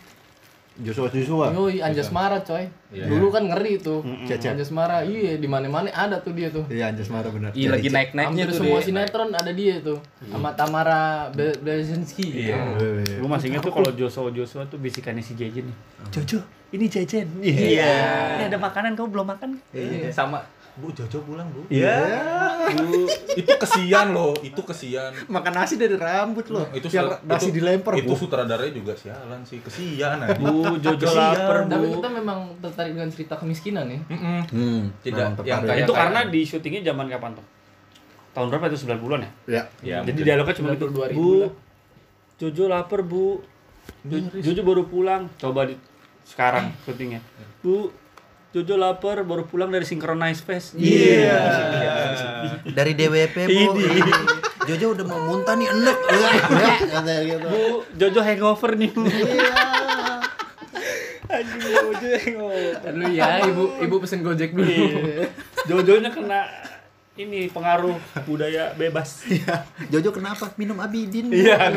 [0.75, 1.55] Joshua Joshua.
[1.55, 2.67] Yoi, Anjas Mara coy.
[2.91, 3.07] Iya.
[3.07, 4.03] Dulu kan ngeri tuh.
[4.27, 4.59] Cecep.
[4.59, 6.67] Anjas Mara, iya di mana-mana ada tuh dia tuh.
[6.67, 7.55] Iya, Anjas Mara benar.
[7.55, 8.87] Iya lagi naik-naiknya tuh semua dia.
[8.91, 9.99] sinetron ada dia tuh.
[10.27, 12.51] Sama Tamara Be- Blazinski.
[12.51, 12.59] Iya.
[13.23, 15.77] Lu masih inget tuh kalau Joshua Joshua tuh bisikannya si Jejen nih.
[16.11, 16.43] Jojo,
[16.75, 17.27] ini Jejen.
[17.39, 17.95] Iya.
[18.35, 19.55] Ini ada makanan kamu belum makan?
[19.71, 20.43] Iya, sama
[20.75, 21.63] Bu Jojo pulang, Bu.
[21.71, 21.95] Iya.
[22.75, 25.15] Bu, itu kesian loh, itu kesian.
[25.25, 26.67] Makan nasi dari rambut loh.
[26.69, 28.19] Itu Yang nasi itu- dilempar, Itu Bu.
[28.19, 30.35] sutradaranya juga sialan sih, kesian aja.
[30.35, 31.31] Bu Jojo Kesian.
[31.31, 31.95] lapar, Tapi Bu.
[31.95, 33.99] kita memang tertarik dengan cerita kemiskinan ya.
[34.05, 34.39] Mm-mm.
[34.51, 37.45] Hmm, Tidak, yang kayak- Itu karena di syutingnya zaman kapan tuh?
[38.31, 39.31] Tahun berapa itu 90-an ya?
[39.47, 39.63] ya.
[39.79, 40.25] Ya, Jadi mungkin.
[40.27, 40.85] dialognya cuma gitu.
[40.91, 41.51] 92 ribu Bu, lah.
[42.35, 43.25] Jojo lapar, Bu.
[44.03, 45.31] Jo- Jojo baru pulang.
[45.37, 45.79] Coba di
[46.21, 47.23] sekarang syutingnya.
[47.61, 47.87] Bu,
[48.55, 50.79] Jojo lapar baru pulang dari Synchronize Fest.
[50.79, 51.43] Iya.
[52.63, 53.75] Dari DWP, Bu.
[54.63, 55.97] Jojo udah mau muntah nih, enek.
[56.55, 57.47] Ya, katanya gitu.
[57.51, 59.03] Bu, Jojo hangover nih, Bu.
[61.27, 62.79] Anjing Jojo hangover.
[62.95, 64.71] Dulu ya, ibu ibu pesen Gojek dulu.
[64.71, 65.27] Iya.
[65.67, 66.47] Jojonya kena
[67.19, 69.27] ini pengaruh budaya bebas.
[69.27, 69.67] Iya.
[69.91, 70.55] Jojo kenapa?
[70.55, 71.27] Minum Abidin.
[71.27, 71.35] Bu.
[71.35, 71.75] Iya.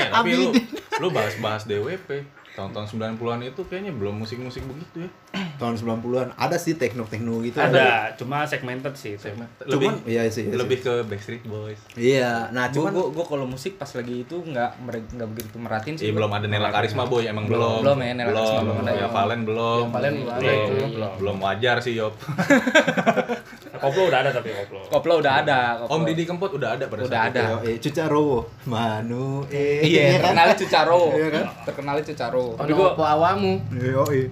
[0.00, 0.64] Eh, tapi lu, Abidin.
[0.96, 2.39] lu bahas-bahas DWP.
[2.60, 5.10] Tahun-tahun 90-an itu kayaknya belum musik-musik begitu ya.
[5.56, 7.56] Tahun 90-an ada sih tekno-tekno gitu.
[7.56, 9.32] Ada, cuma segmented sih itu.
[9.64, 10.44] Lebih Cuman iya sih.
[10.44, 10.84] Iya, lebih sih.
[10.84, 11.80] ke Backstreet Boys.
[11.96, 14.70] Iya, nah Gua, cuman gua, gua kalau musik pas lagi itu nggak
[15.16, 16.04] nggak begitu merhatiin sih.
[16.04, 16.28] Iya, gua.
[16.28, 17.80] belum ada Nela Karisma boy, emang belum.
[17.80, 18.92] Belum ya, Nela Karisma belum ada.
[18.92, 19.80] Ya Valen belum.
[19.80, 22.12] Yang Valen belum ada belum, belum, belum wajar sih Yop.
[23.80, 24.80] Koplo udah ada tapi koplo.
[24.86, 25.58] Koplo udah ada.
[25.78, 25.92] Koplo.
[25.92, 27.40] Om Didi Kempot udah ada pada Udah saat ada.
[27.40, 27.56] itu.
[27.66, 30.20] eh Cucarowo, Manu, eh, Iya, kan?
[30.22, 31.02] terkenalnya Cucaro.
[31.10, 31.44] Iya kan?
[31.64, 32.44] Terkenalnya Cucaro.
[32.54, 33.52] Ono gua- opo awamu.
[33.72, 34.26] Iya, iya.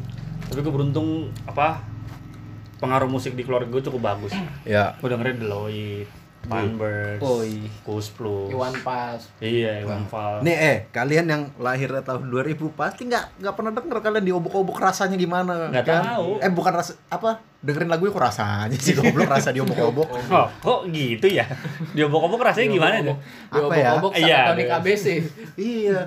[0.44, 1.08] Tapi gue beruntung
[1.44, 1.84] apa
[2.78, 4.32] pengaruh musik di keluarga gue cukup bagus.
[4.62, 6.08] Ya, Gue dengerin Deloitte,
[6.48, 7.52] Panbers, Oi.
[7.82, 8.48] Kus Plus.
[8.48, 9.20] Iwan Pas.
[9.38, 10.40] Iya, Iwan Fals.
[10.40, 15.14] Nih eh, kalian yang lahirnya tahun 2000 pasti nggak nggak pernah denger kalian diobok-obok rasanya
[15.14, 15.68] gimana?
[15.68, 16.02] Nggak kan?
[16.16, 16.30] tahu.
[16.40, 17.38] Eh bukan rasa apa?
[17.58, 20.08] Dengerin lagunya kok rasanya sih goblok rasa diobok-obok.
[20.30, 21.44] Oh, kok gitu ya?
[21.92, 23.16] Dia obok-obok rasanya gimana tuh?
[23.50, 23.88] Di Apa ya?
[23.92, 24.76] obok-obok Iya, Sakatonik iya.
[24.78, 25.06] ABC.
[25.54, 25.98] iya.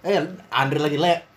[0.00, 1.31] Eh, Andre lagi le.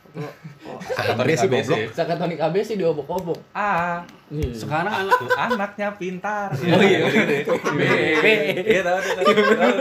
[0.95, 1.69] Sakatonik sih ABC.
[1.69, 1.91] goblok.
[1.91, 3.39] Sakatonik ABC di obok-obok.
[3.51, 4.57] Ah, Iya.
[4.57, 6.49] Sekarang anak Anaknya pintar.
[6.73, 7.53] Oh iya, gitu.
[7.53, 8.25] B.
[8.65, 9.73] Iya, tahu tahu tahu.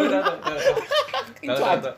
[1.55, 1.95] tahu,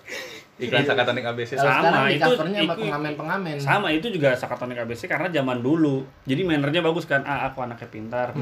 [0.57, 3.57] Iklan Sakatonik ABC Sama, sekarang di itu- covernya sama itu- pengamen-pengamen.
[3.59, 6.01] sama itu juga Sakatonik ABC karena zaman dulu.
[6.25, 7.21] Jadi mannernya bagus kan.
[7.23, 8.33] A aku anaknya pintar.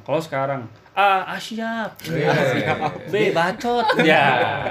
[0.00, 1.94] Kalau sekarang A, A siap.
[2.02, 2.34] Iya.
[3.06, 3.86] B bacot.
[4.02, 4.26] Ya,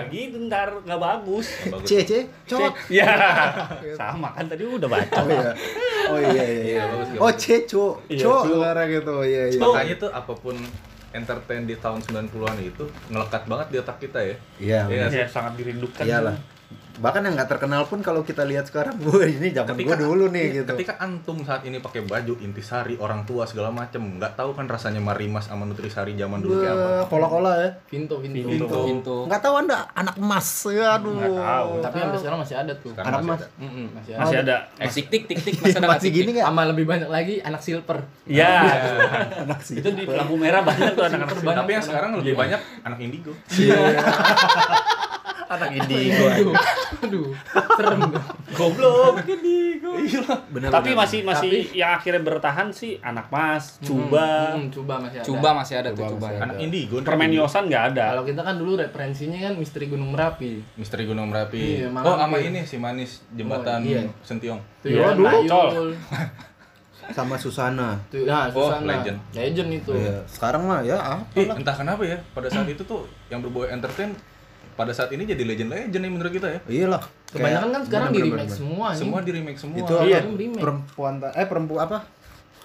[0.06, 1.48] gitu ntar nggak bagus.
[1.82, 2.12] C C
[2.46, 2.76] cot.
[2.90, 3.08] Ya,
[3.96, 5.24] sama kan tadi udah bacot.
[5.24, 5.52] Oh iya.
[6.06, 6.64] Oh iya iya.
[6.70, 6.84] iya.
[6.86, 7.32] bagus, Oh.
[7.34, 7.86] C co.
[8.08, 8.60] Iya, Co Co.
[8.60, 9.16] sekarang gitu.
[9.22, 9.58] Iya iya.
[9.58, 10.56] Makanya tuh apa pun
[11.10, 14.36] entertain di tahun 90-an itu ngelekat banget di otak kita ya.
[14.60, 14.80] Iya.
[14.86, 15.06] Iya.
[15.08, 15.10] benar.
[15.16, 16.04] Ya, sangat dirindukan.
[16.04, 16.36] Iyalah.
[16.99, 20.43] Bahkan yang nggak terkenal pun kalau kita lihat sekarang, wah ini zaman gua dulu nih
[20.43, 20.75] iya, gitu.
[20.75, 24.99] Ketika antum saat ini pakai baju intisari orang tua segala macem, nggak tahu kan rasanya
[24.99, 26.89] Marimas sama Nutrisari zaman dulu kayak apa.
[26.91, 27.69] Wah, kola-kola ya.
[27.88, 28.43] Vinto, Vinto.
[28.45, 28.79] Vinto.
[28.84, 29.17] Pintu.
[29.25, 31.15] Nggak tahu anda anak emas, ya aduh.
[31.15, 31.69] Nggak tahu.
[31.79, 32.91] Tapi sampai sekarang masih ada tuh.
[32.91, 33.39] Sekarang Anak masih emas.
[33.39, 33.47] ada.
[33.63, 34.19] Mm-mm, masih ada.
[34.19, 34.58] Masih ada.
[35.10, 36.45] Tik tik tik masih ada Masih gini nggak?
[36.45, 37.97] Sama lebih banyak lagi anak silver.
[38.27, 38.51] Ya,
[39.47, 39.79] Anak sih.
[39.79, 41.32] itu di lampu merah banyak tuh anak-anak.
[41.32, 42.41] Tapi yang anak- sekarang lebih Iya.
[42.43, 43.32] banyak anak indigo.
[45.50, 46.24] anak indigo.
[46.24, 46.54] Aduh,
[47.02, 47.28] aduh,
[47.74, 48.00] serem.
[48.50, 49.92] Goblok indigo.
[50.48, 51.02] Bener, Tapi bener.
[51.02, 55.26] masih masih yang akhirnya bertahan sih anak mas, cuba, Hmm, coba masih ada.
[55.26, 56.22] Coba masih ada tuh Coba coba.
[56.24, 56.44] masih ya.
[56.44, 56.96] Anak indigo.
[57.02, 58.06] permen yosan nggak ada.
[58.14, 60.62] Kalau kita kan dulu referensinya kan misteri Gunung Merapi.
[60.76, 61.82] Misteri Gunung Merapi.
[61.82, 64.02] Iya, oh, sama ini si manis jembatan Oh, iya.
[64.22, 64.60] Sentiong.
[64.80, 65.94] Tuh Iya, ya, dulu.
[67.10, 67.98] Sama Susana.
[68.08, 69.02] Tuh, nah, Oh, Susana.
[69.02, 69.18] legend.
[69.34, 69.92] Legend itu.
[69.92, 70.22] Iya.
[70.26, 74.14] Sekarang mah ya apa Eh, entah kenapa ya, pada saat itu tuh yang berbau entertain
[74.80, 76.60] pada saat ini jadi legend-legend nih menurut kita ya.
[76.65, 77.04] Iya lah.
[77.28, 78.98] Kebanyakan kan sekarang di bener, remake bener, semua nih.
[78.98, 79.78] Semua di remake semua.
[79.78, 80.20] Itu Iya.
[80.56, 81.98] Perempuan ta- eh perempuan apa?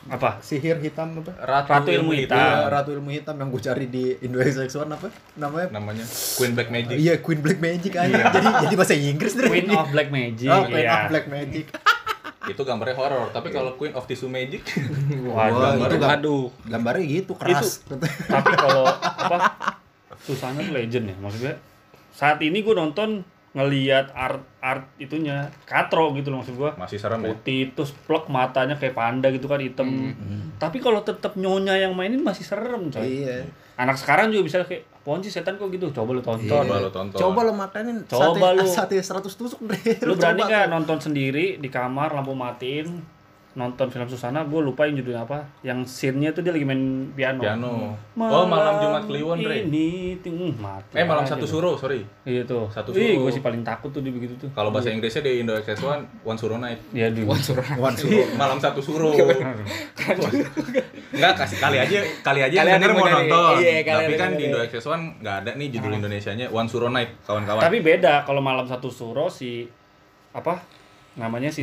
[0.05, 0.37] Apa?
[0.39, 1.33] Sihir hitam apa?
[1.65, 2.37] Ratu Ilmu Hitam.
[2.37, 5.09] Iya, Ratu Ilmu Hitam yang gue cari di Indo XX1 apa?
[5.35, 5.69] Namanya?
[5.73, 6.05] namanya
[6.37, 6.95] Queen Black Magic.
[6.95, 8.15] Iya, Queen Black Magic aja.
[8.31, 9.49] jadi jadi bahasa Inggris deh.
[9.49, 10.47] Queen of Black Magic.
[10.47, 10.95] Oh, Queen iya.
[10.95, 11.67] of Black Magic.
[12.45, 14.61] Itu gambarnya horor, tapi kalau Queen of Tissue Magic
[15.33, 16.45] Wah, Waduh, itu gam- aduh.
[16.63, 17.81] gambarnya gitu keras.
[18.29, 19.37] Tapi kalau apa
[20.21, 21.57] Susana tuh legend ya maksudnya.
[22.15, 27.23] Saat ini gue nonton ngelihat art art itunya katro gitu loh maksud gua Masih serem
[27.23, 27.31] ya.
[27.31, 30.11] putih terus plek matanya kayak panda gitu kan hitam
[30.57, 33.47] tapi kalau tetap nyonya yang mainin masih serem coy Iya.
[33.77, 36.91] anak sekarang juga bisa kayak apaan sih setan kok gitu coba lu tonton Coba lo
[36.91, 37.15] tonton.
[37.15, 38.67] Coba lo makanin Coba sate, lu.
[38.67, 39.79] sate 100 tusuk deh.
[40.09, 42.91] lu berani coba nggak nonton sendiri di kamar lampu matiin
[43.55, 47.39] nonton film Susana gue lupa yang judulnya apa yang scene-nya tuh dia lagi main piano
[47.39, 47.95] Piano.
[48.15, 49.63] Oh, malam Jumat Kliwon, Re.
[49.63, 49.87] ini
[50.19, 52.03] ting, mati Eh, malam satu suruh, sorry.
[52.25, 53.23] iya tuh Satu Ih, suruh.
[53.23, 55.87] gue sih paling takut tuh di begitu tuh Kalau bahasa Inggrisnya di Indo XS1
[56.21, 56.83] One Suro Night.
[56.91, 57.63] Iya di One suruh.
[58.43, 59.15] Malam satu suruh.
[61.11, 63.23] Enggak kasih kali aja, kali aja Kali yang ada denger yang mau mau nyari.
[63.25, 63.55] nonton.
[63.57, 64.69] Iya, kali Tapi kan di Indo nyari.
[64.69, 67.63] XS1 enggak ada nih judul Indonesianya One Suro Night, kawan-kawan.
[67.63, 69.67] tapi beda kalau malam satu suro si
[70.31, 70.59] apa
[71.15, 71.63] namanya si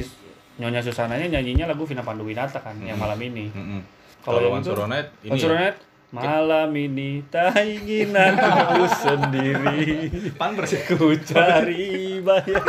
[0.61, 3.81] Nyonya Susananya nyanyinya lagu Vina Panduwinata kan yang malam ini Mm-mm.
[4.21, 4.71] Kalau Kalau yang One itu,
[5.19, 5.71] ini One Suro ya,
[6.11, 10.83] malam ini tak ingin aku sendiri pan bersih.
[10.85, 12.61] ku cari bayar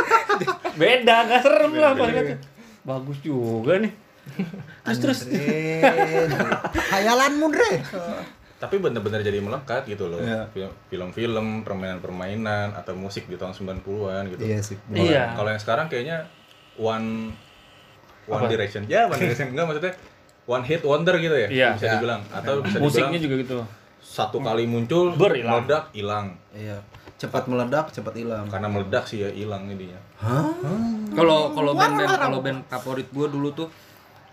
[0.73, 1.91] beda nggak serem lah
[2.81, 3.93] bagus juga nih
[4.81, 5.19] terus terus.
[6.85, 7.83] Hayalanmu, Dre.
[8.55, 10.23] Tapi bener-bener jadi melekat gitu loh.
[10.49, 14.41] Film- Film-film, permainan-permainan atau musik di tahun 90-an gitu.
[14.41, 14.79] Iya sih.
[14.79, 15.23] Kalau Iya.
[15.35, 16.23] kalau yang sekarang kayaknya
[16.73, 17.35] One
[18.25, 18.49] One Apa?
[18.49, 18.81] Direction.
[18.85, 19.93] Ya, One Direction enggak maksudnya
[20.45, 21.69] One Hit Wonder gitu ya, Iya.
[21.73, 21.93] bisa Iya.
[21.97, 23.57] dibilang atau bisa musiknya dibilang juga gitu
[23.99, 25.63] satu kali muncul Ber, hilang.
[25.63, 26.77] meledak hilang Iya.
[27.15, 28.45] Cepat meledak, cepat hilang.
[28.47, 29.95] karena meledak sih ya hilang jadinya
[31.13, 33.67] Kalau kalau band-band kalau band favorit gue dulu tuh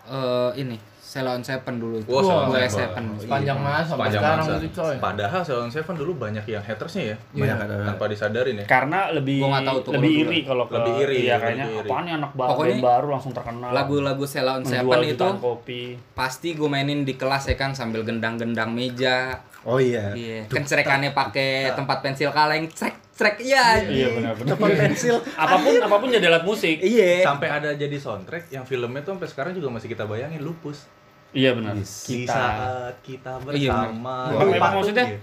[0.03, 0.75] eh ini
[1.11, 1.99] Ceylon Seven dulu.
[2.07, 2.71] Wah, Ceylon Gue Seven.
[2.71, 3.03] Seven.
[3.19, 4.55] Sepanjang masa sampai Panjang sekarang masa.
[4.57, 4.95] gitu coy.
[4.95, 7.65] Padahal Ceylon Seven dulu banyak yang hatersnya ya, Banyak Iya.
[7.67, 7.75] ada.
[7.85, 8.65] tanpa disadarin ya.
[8.65, 11.65] karena lebih Gua tahu tuh lebih kalau iri kalau ke Lebih iri, iya lebih kayaknya
[11.67, 11.79] iri.
[11.83, 15.81] apaan nih anak baru baru langsung terkenal Lagu-lagu Menjual Seven itu kopi
[16.13, 19.35] pasti gue mainin di kelas ya kan sambil gendang-gendang meja.
[19.61, 20.15] Oh iya.
[20.15, 20.47] Iya.
[20.47, 23.83] Kan cerekannya pakai tempat pensil kaleng, cek cek iya.
[23.83, 25.15] iya benar benar Tempat pensil.
[25.35, 27.21] apa pun apa pun jadi alat musik Iya.
[27.21, 30.87] Sampai ada jadi soundtrack yang filmnya tuh sampai sekarang juga masih kita bayangin lupus.
[31.31, 31.91] Iya benar Yes.
[32.03, 34.15] Di kita saat kita Iya, bersama.
[34.27, 35.19] Emang- Lupa emang tuh maksudnya dia.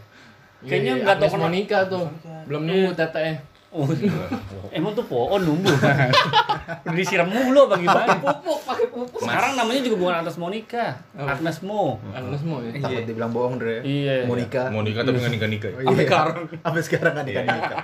[0.60, 1.44] Kayaknya Iya, nggak tahu kenapa.
[1.44, 2.04] Monica tuh.
[2.44, 3.34] Belum nunggu teteh.
[3.68, 3.84] Oh,
[4.72, 9.20] emang tuh pohon numbuh udah disiram mulu apa gimana Pupuk pakai pupuk.
[9.20, 12.72] sekarang namanya juga bukan Agnes Monica Agnes Mo Agnes Mo ya.
[12.74, 13.84] Takut dibilang bohong, Dre.
[13.84, 14.24] Iya.
[14.24, 14.72] Monica.
[14.72, 15.70] Monica tapi nggak nikah nikah.
[15.76, 16.36] Sampai sekarang.
[16.64, 17.78] Sampai sekarang kan nikah nikah.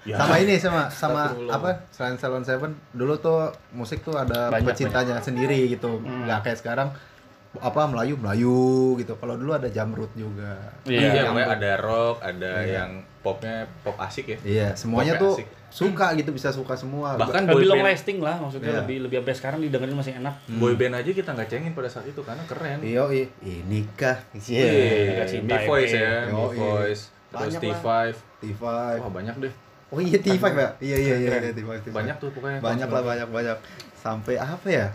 [0.00, 0.16] Ya.
[0.16, 5.20] Sama ini sama sama apa selain Salon Seven dulu tuh musik tuh ada Banyak, pecintanya
[5.20, 6.26] sendiri gitu Hmm.
[6.26, 6.88] nggak kayak sekarang
[7.52, 8.58] apa Melayu Melayu
[8.96, 11.10] gitu kalau dulu ada Jamrut juga Iya.
[11.10, 14.38] Iya, pokoknya ada rock, ada yang popnya pop asik ya.
[14.40, 15.46] iya semuanya Popnya tuh asik.
[15.68, 18.78] suka gitu bisa suka semua Bahkan lebih long lasting lah maksudnya Iya.
[18.80, 22.06] lebih lebih sampai sekarang didengerin masih enak boy band aja kita nggak cengin pada saat
[22.06, 22.78] itu karena keren.
[22.80, 24.66] iyo i ini kah Iya,
[25.26, 26.34] iya Mi Voice ya, Mi.
[26.54, 27.86] Voice, terus Banyak T5.
[28.40, 29.52] T5 Wah, banyak deh.
[29.88, 31.90] oh iya T5 ya iya iya iya iya, T5 T5.
[31.90, 32.58] Banyak tuh pokoknya.
[32.60, 33.58] banyak lah banyak banyak
[33.96, 34.86] sampai apa ya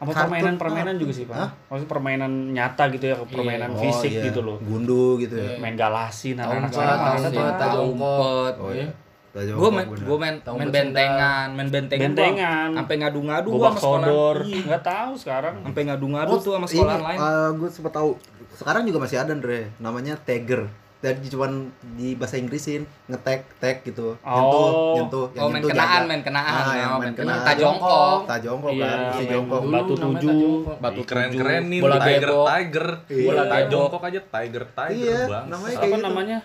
[0.00, 0.20] apa Kartun.
[0.26, 1.36] permainan-permainan juga sih pak?
[1.36, 1.48] Hah?
[1.68, 4.24] maksudnya permainan nyata gitu ya permainan Oh, fisik iya.
[4.24, 4.56] gitu loh.
[4.58, 5.60] Gundu gitu ya?
[5.60, 6.80] Main galasin anak-anak Tahu
[7.20, 7.82] sekarang tahu.
[7.92, 8.54] Umpet.
[8.56, 8.88] oh iya.
[9.30, 12.68] Tajam Gue main, gue main, main bentengan, main bentengan, Bentengan.
[12.74, 15.54] sampai ngadu-ngadu sama sekolah, nggak tahu sekarang.
[15.62, 17.18] Sampai ngadu-ngadu tuh sama sekolah lain.
[17.54, 18.18] gue sempat tahu.
[18.50, 19.70] Sekarang juga masih ada Andre.
[19.78, 20.66] Namanya tagger
[21.00, 21.52] dan cuman
[21.96, 24.92] di bahasa Inggrisin ngetek tag gitu nyentuh Oh.
[24.94, 26.52] nyentuh Oh, main kenaan, main kenaan.
[26.60, 27.40] ah, yang Oh, main kenaan.
[27.42, 28.18] Tajongkok.
[28.28, 30.48] tajongkok Iya, kan si jongkok Batu tujuh.
[30.76, 32.30] Batu keren-keren nih bola Tiger.
[32.44, 32.86] Tiger.
[33.06, 33.26] Iya.
[33.26, 35.44] Bola tajongkok aja Tiger Tiger Iya, bang.
[35.48, 36.04] namanya apa gitu.
[36.04, 36.36] namanya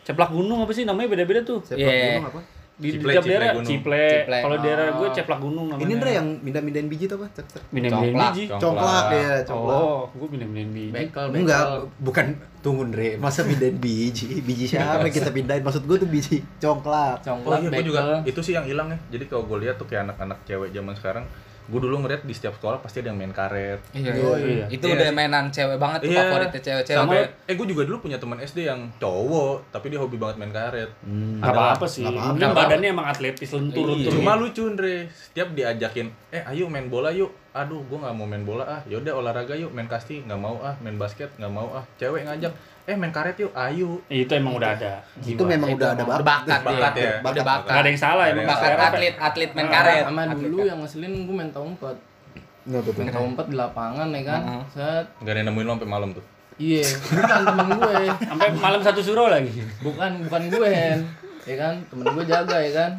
[0.00, 1.98] ceplak gunung apa sih namanya beda-beda tuh Sepak Iya.
[2.14, 2.40] gunung apa
[2.76, 4.36] di, di Ciple, tiap daerah ciple, Ciple.
[4.38, 5.10] kalau daerah gue Oh.
[5.10, 8.12] ceplak gunung namanya ini Andre yang mindah-mindahin biji tuh apa cek cek Congklak.
[8.28, 8.60] biji Congklak.
[8.60, 11.40] congklak ya congklak oh gue minum-minum biji Bekel, bekel.
[11.40, 11.64] Enggak,
[11.98, 12.26] bukan
[12.58, 14.28] tunggu Andre, masa pindahin biji?
[14.40, 15.62] Biji siapa kita pindahin?
[15.62, 17.16] Maksud gue tuh biji congklak.
[17.18, 18.98] Oh Congklak, iya, gue juga itu sih yang hilang ya.
[19.10, 21.24] Jadi kalau gue lihat tuh kayak anak-anak cewek zaman sekarang,
[21.66, 23.82] gue dulu ngeliat di setiap sekolah pasti ada yang main karet.
[23.90, 24.46] Iya, Oh, iya.
[24.62, 24.66] iya.
[24.68, 25.14] Itu Iya udah sih.
[25.14, 26.20] mainan cewek banget tuh Iya.
[26.22, 26.98] favoritnya cewek-cewek.
[26.98, 30.50] Sampai, eh gue juga dulu punya teman SD yang cowok, tapi dia hobi banget main
[30.50, 30.90] karet.
[31.00, 31.38] Hmm.
[31.38, 32.06] Gak apa-apa sih.
[32.06, 32.60] Nggak apa-apa.
[32.62, 34.10] badannya emang atletis lentur Iya.
[34.10, 37.30] Cuma lucu Andre, setiap diajakin, eh ayo main bola yuk.
[37.50, 38.80] Aduh, gue nggak mau main bola ah.
[38.84, 41.84] Yaudah olahraga yuk, main kasti nggak mau ah, main basket nggak mau ah.
[41.96, 42.52] Cewek ngajak,
[42.86, 43.98] eh main karet yuk, ayo.
[44.06, 45.02] itu emang udah ada.
[45.18, 46.22] Itu memang Itu udah ada bakat.
[46.22, 47.02] bakat, Bakat iya.
[47.02, 47.14] ya.
[47.18, 47.70] Udah bakat.
[47.74, 50.02] Gak ada yang salah emang Bakat atlet, atlet main karet.
[50.06, 53.02] Sama dulu yang ngeselin gue main betul.
[53.02, 54.40] Main umpet di lapangan ya kan.
[54.70, 55.06] Set.
[55.18, 56.24] Nggak ada yang nemuin lo sampai malam tuh.
[56.56, 57.94] Iya, bukan temen gue.
[58.16, 59.50] Sampai malam satu suro lagi.
[59.84, 61.00] Bukan bukan gue, Hen.
[61.44, 62.90] Ya kan, temen gue jaga ya kan.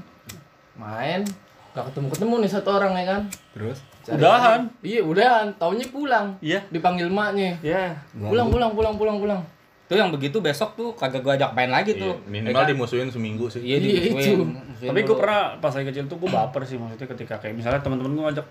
[0.78, 1.26] Main
[1.74, 3.22] gak ketemu-ketemu nih satu orang ya kan.
[3.54, 3.78] Terus?
[4.06, 4.62] Cari- Udahan.
[4.82, 5.48] Iya, udahan.
[5.58, 6.38] Taunya pulang.
[6.42, 6.60] Iya.
[6.70, 7.58] Dipanggil maknya.
[7.62, 7.98] Ya.
[8.14, 9.42] Pulang, pulang, pulang, pulang, pulang.
[9.88, 12.12] Tuh yang begitu besok tuh kagak gua ajak main lagi tuh.
[12.14, 12.70] Iya, minimal Ya kan?
[12.70, 13.62] dimusuhin seminggu sih.
[13.62, 14.20] Iya, Iya, dimusuhin.
[14.20, 14.44] itu.
[14.44, 17.80] Musuhin Tapi gue pernah pas lagi kecil tuh gue baper sih maksudnya ketika kayak misalnya
[17.80, 18.48] teman-teman gue ngajak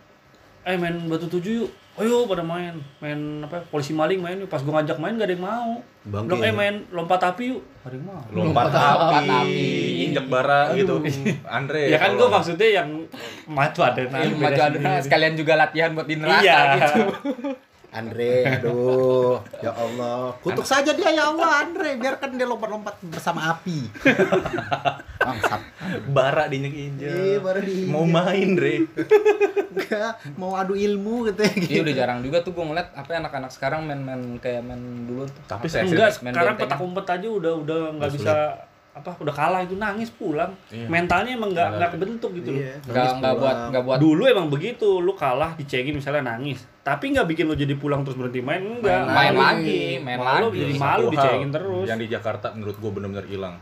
[0.65, 4.59] eh main batu tujuh yuk ayo pada main main apa polisi maling main yuk pas
[4.59, 5.71] gue ngajak main gak ada yang mau
[6.03, 8.75] Bangke bilang eh main lompat api yuk gak ada yang mau Lompat, Lompat
[9.15, 9.67] api, api.
[10.03, 10.99] injek bara gitu.
[11.47, 11.87] Andre.
[11.87, 12.89] ya kan gue maksudnya yang
[13.47, 16.59] maju ada Iya, maju adrenalin sekalian juga latihan buat di neraka Iya.
[16.75, 17.01] gitu.
[17.97, 23.89] Andre, aduh, ya Allah, kutuk saja dia ya Allah, Andre, biarkan dia lompat-lompat bersama api.
[25.27, 25.63] Bangsat.
[26.13, 27.09] bara diinjek-injek.
[27.09, 27.89] Iya, bara diinjek.
[27.89, 28.85] Mau main, Dre.
[29.77, 31.73] Enggak, mau adu ilmu katanya gitu.
[31.73, 35.43] Iya udah jarang juga tuh gua ngeliat apa anak-anak sekarang main-main kayak main dulu tuh.
[35.49, 38.35] Tapi saya enggak main sekarang petak umpet aja udah udah nggak bisa
[38.97, 40.89] apa udah kalah itu nangis pulang Iya.
[40.89, 41.79] mentalnya emang nggak Benar.
[41.79, 45.53] nggak kebentuk gitu loh Iya, nggak nggak buat nggak buat Dulu emang begitu, lu kalah
[45.53, 46.65] dicengin misalnya nangis.
[46.81, 49.05] Tapi nggak bikin lu jadi pulang terus berhenti main, enggak.
[49.05, 49.45] main Malu.
[49.61, 50.59] lagi, main Malu lagi.
[50.59, 51.85] jadi Satu malu dicengin terus.
[51.85, 53.55] Yang di Jakarta menurut gua benar-benar hilang.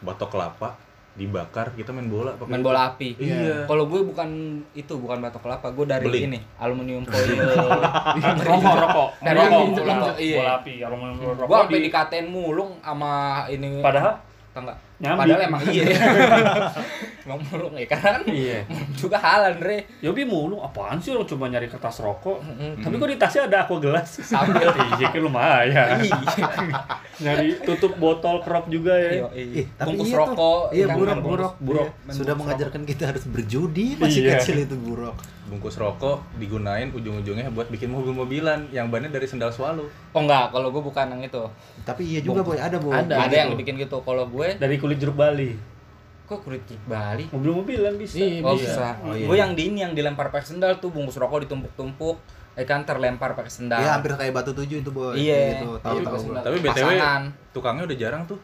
[0.00, 0.68] Batok kelapa
[1.10, 2.68] dibakar, kita main bola pakai main itu.
[2.70, 3.08] bola api.
[3.18, 3.66] Iya.
[3.66, 4.28] Kalau gue bukan
[4.72, 6.24] itu, bukan batok kelapa, gue dari Beling.
[6.28, 7.34] ini, aluminium foil.
[8.40, 10.36] rokok, rokok, Dari rokok, rokok, injek-injek, iya.
[10.38, 13.12] bola api, aroma rokok gue sampai di- dikatain mulung sama
[13.48, 13.82] ini.
[13.82, 14.12] Padahal
[14.50, 14.78] Tau nggak?
[15.00, 15.20] Nyambi.
[15.22, 15.84] Padahal emang iya.
[17.24, 18.20] emang mulung ya kan?
[18.26, 18.66] Iya.
[18.98, 19.86] juga halal Andre.
[20.02, 22.42] Yobi mulu, apaan sih lo cuma nyari kertas rokok?
[22.42, 22.82] Mm-mm.
[22.82, 24.10] Tapi kok di tasnya ada aqua gelas?
[24.20, 24.66] Sambil.
[24.98, 26.02] iya kan lumayan.
[26.02, 26.18] Iya.
[27.20, 29.10] nyari tutup botol crop juga ya.
[29.22, 29.64] Iya, iya.
[29.86, 30.62] Bungkus iya rokok.
[30.74, 31.88] Iya, kan, buruk, buruk, buruk.
[31.94, 34.42] Iya, Sudah mengajarkan kita harus berjudi masih Iya.
[34.42, 35.14] kecil itu buruk.
[35.50, 39.90] Bungkus rokok digunain ujung-ujungnya buat bikin mobil-mobilan yang bannya dari sendal swallow.
[40.08, 41.42] Oh enggak, kalau gue bukan yang itu.
[41.82, 42.94] Tapi iya juga boy, ada boy.
[42.94, 43.14] Ada.
[43.20, 43.98] Ada yang dibikin gitu.
[43.98, 45.58] Kalau gue, Dari kulit jeruk Bali.
[46.22, 47.26] kok kulit Bali?
[47.28, 48.14] Mobil-mobilan bisa.
[48.16, 48.70] Iya, Oh bisa.
[48.70, 48.88] bisa.
[49.02, 49.26] Oh, iya.
[49.26, 52.22] Gue yang di ini yang dilempar pakai sendal tuh bungkus rokok ditumpuk-tumpuk,
[52.54, 53.82] eh kan terlempar pakai sendal.
[53.82, 55.18] Iya, hampir kayak batu tujuh itu boy.
[55.18, 55.58] Iya.
[55.58, 56.16] Gitu, Iya, tahu tahu.
[56.20, 56.42] sendal.
[56.44, 57.22] Tapi BTW Pasangan.
[57.50, 58.38] tukangnya udah jarang tuh.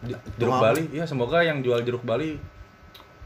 [0.00, 0.56] Di- jeruk?
[0.56, 2.40] Bali, iya semoga yang jual jeruk Bali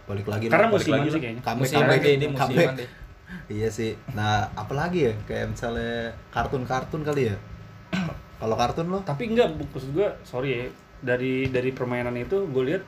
[0.07, 0.47] Balik lagi.
[0.47, 1.43] Karena balik musiman lagi sih kayaknya.
[1.43, 2.39] Dia comeback.
[2.39, 2.89] musiman deh.
[3.47, 3.91] Iya sih.
[4.15, 5.13] Nah, apalagi ya?
[5.27, 5.95] Kayak misalnya
[6.31, 7.37] kartun-kartun kali ya.
[8.37, 9.01] Kalau kartun lo?
[9.01, 10.65] tapi enggak maksud gue sorry ya
[11.01, 12.85] dari dari permainan itu gue lihat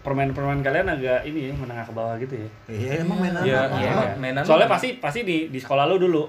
[0.00, 3.76] permainan-permainan kalian agak ini ya menengah ke bawah gitu ya Iya, emang mainan Iya, apa?
[3.76, 3.92] iya.
[4.16, 6.22] Mainan soalnya pasti pasti di di sekolah lu dulu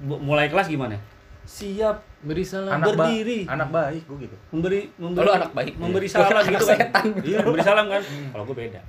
[0.00, 0.96] mulai kelas gimana
[1.44, 2.74] siap Beri salam.
[2.74, 3.46] anak ba- berdiri.
[3.46, 4.36] anak baik gua gitu.
[4.50, 5.72] memberi memberi Oh, lu anak baik.
[5.74, 6.14] memberi Iya.
[6.18, 7.04] salam gitu kan setan.
[7.22, 8.80] iya memberi salam kan kalau gue beda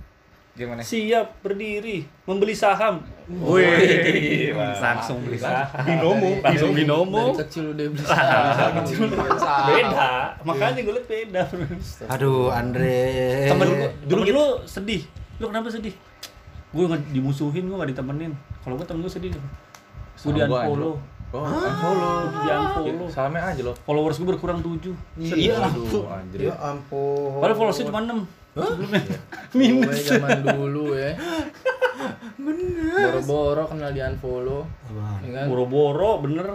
[0.52, 0.82] Gimana?
[0.82, 8.04] siap berdiri membeli saham Wih, langsung beli saham Binomo, langsung binomo Dari kecil udah beri
[8.04, 8.44] salam.
[9.70, 10.10] beda
[10.42, 11.42] makanya gue liat beda
[12.10, 12.98] Aduh, Andre.
[13.48, 15.02] temen lu temen lu sedih
[15.38, 15.94] lu kenapa sedih
[16.70, 19.42] gue nggak dimusuhin gue nggak ditemenin kalau gue temen gue sedih gue
[20.28, 20.98] di unfollow
[21.30, 22.26] Oh, unfollow.
[22.34, 23.76] di unfollow Salamnya aja loh.
[23.80, 26.39] followers gue berkurang 7 Iya, Aduh, anjir.
[26.44, 27.38] Ya ampun.
[27.38, 29.02] padahal followersnya cuma 6 sebelumnya
[29.54, 31.13] Gue zaman dulu ya.
[32.36, 34.63] Boro-boro kenal di unfollow.
[35.22, 35.46] Ya kan?
[35.46, 36.48] boro-boro bener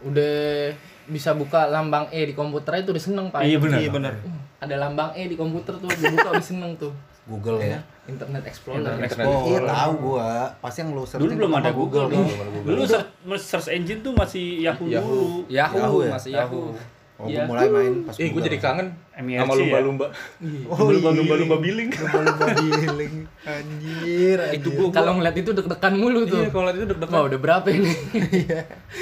[0.00, 0.72] Udah
[1.04, 3.42] bisa buka lambang E di komputer itu udah seneng pak.
[3.42, 4.12] iya bener Iya bener.
[4.58, 6.92] Ada lambang E di komputer tuh, dibuka udah seneng tuh.
[7.24, 7.80] Google ya.
[8.08, 8.80] Internet Explorer.
[8.80, 10.28] Internet Oh, iya tahu gua.
[10.58, 12.26] Pasti yang lo searching dulu belum ada Google, dong.
[12.64, 15.04] dulu search, search engine tuh masih Yahoo, Yahoo.
[15.06, 16.10] dulu Yahoo, Yahoo ya?
[16.10, 16.72] masih Yahoo.
[17.18, 17.42] Oh, Iya.
[17.42, 18.46] gua mulai main pas Ih, gue Google.
[18.46, 19.58] jadi kangen MIRC sama ya?
[19.58, 20.06] lumba-lumba.
[20.70, 21.10] Oh, iya.
[21.18, 23.14] lumba-lumba billing Lumba-lumba billing.
[23.42, 24.56] Anjir, anjir.
[24.56, 26.38] Itu gua Kalau ngeliat itu deg-degan mulu tuh.
[26.38, 27.12] Iya, kalau itu deg-degan.
[27.12, 27.90] Wah, udah berapa ini?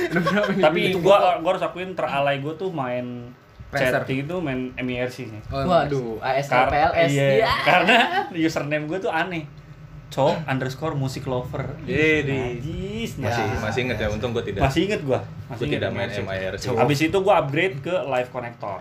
[0.09, 0.63] udah berapa ini?
[0.65, 3.37] tapi gua gua harus akuin teralay gua tuh main
[3.79, 7.11] Chatting itu main MIRC sih Oh, Waduh, AS Kar- PLS.
[7.11, 7.29] iya.
[7.39, 7.53] Iya.
[7.63, 7.97] Karena
[8.31, 9.45] username gue tuh aneh.
[10.07, 11.77] Co underscore musik lover.
[11.83, 14.63] Iya, di- Najis, Masih masih inget ya, untung gue tidak.
[14.63, 15.19] Masih inget gua.
[15.19, 16.63] Gue Masih inget tidak main MIRC.
[16.73, 18.81] Abis itu gua upgrade ke live connector.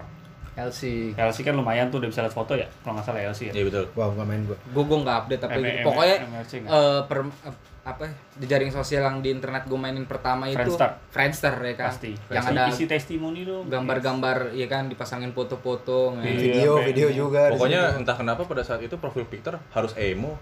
[0.55, 1.11] LC.
[1.11, 3.53] LC kan lumayan tuh udah bisa lihat foto ya, kalau nggak salah LC ya.
[3.53, 3.83] Iya betul.
[3.91, 4.55] Wah, gua main gua.
[4.65, 5.75] Gue gue nggak update tapi M- gitu.
[5.75, 6.71] M- pokoknya MRC nggak?
[6.71, 7.55] eh, per, eh,
[7.85, 10.89] apa di jaring sosial yang di internet gue mainin pertama itu Friendster.
[11.13, 11.93] Friendster ya kan.
[11.93, 12.11] Pasti.
[12.33, 13.69] Yang Pasti ada isi testimoni dong.
[13.69, 16.17] gambar-gambar ya kan dipasangin foto-foto.
[16.17, 16.33] Iya.
[16.33, 17.29] Video, video gitu.
[17.29, 17.53] juga.
[17.53, 20.33] Pokoknya entah kenapa pada saat itu profil picture harus emo.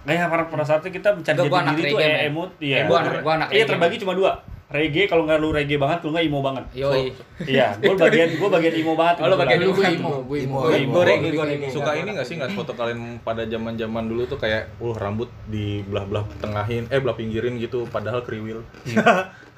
[0.00, 2.28] Nah, ya, pada, pada saatnya kita mencari jati anak diri eh, men.
[2.32, 2.88] emot, iya.
[2.88, 4.32] Gua anak- gua anak Iya, terbagi cuma dua.
[4.70, 6.64] Reggae kalau nggak lu reggae banget, lu nggak emo banget.
[6.78, 7.10] Yoi.
[7.42, 9.16] Iya, gua bagian gua bagian emo banget.
[9.18, 9.74] Oh, lu bagian kebetulan.
[9.74, 10.58] gue imo, gue imo.
[10.62, 10.92] Imo, imo.
[10.94, 11.70] Gue reggae, gue reggae.
[11.74, 15.26] Suka ini gak sih ngeliat foto kalian pada zaman zaman dulu tuh kayak, uh rambut
[15.50, 18.62] di belah belah tengahin, eh belah pinggirin gitu, padahal kriwil.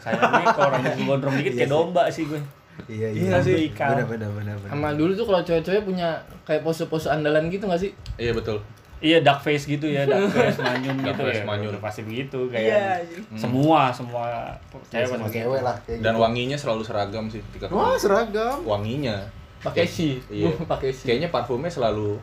[0.01, 2.40] Sayangnya kalau rambut gua gondrong dikit kayak domba sih gue.
[2.88, 3.38] Iya, Iya iya.
[3.44, 3.68] sih.
[3.68, 4.57] Benar, benar, benar.
[4.64, 7.92] Sama dulu tuh kalau cewek-cewek punya kayak pose-pose andalan gitu gak sih?
[8.16, 8.64] Iya betul.
[9.03, 11.45] Iya dark face gitu ya, dark face manyun Dark gitu face ya.
[11.45, 11.71] manyun.
[11.75, 13.03] Udah pasti begitu kayak.
[13.35, 14.55] Semua semua
[14.88, 16.23] cewek sama pasti cewek lah kayak Dan gitu.
[16.23, 18.62] wanginya selalu seragam sih ketika Wah, seragam.
[18.62, 19.19] wanginya.
[19.59, 20.23] Pakai si.
[20.27, 20.55] Iya.
[20.71, 21.03] Pakai si.
[21.05, 22.17] Kayaknya parfumnya selalu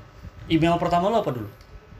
[0.47, 1.45] Email pertama lo apa dulu?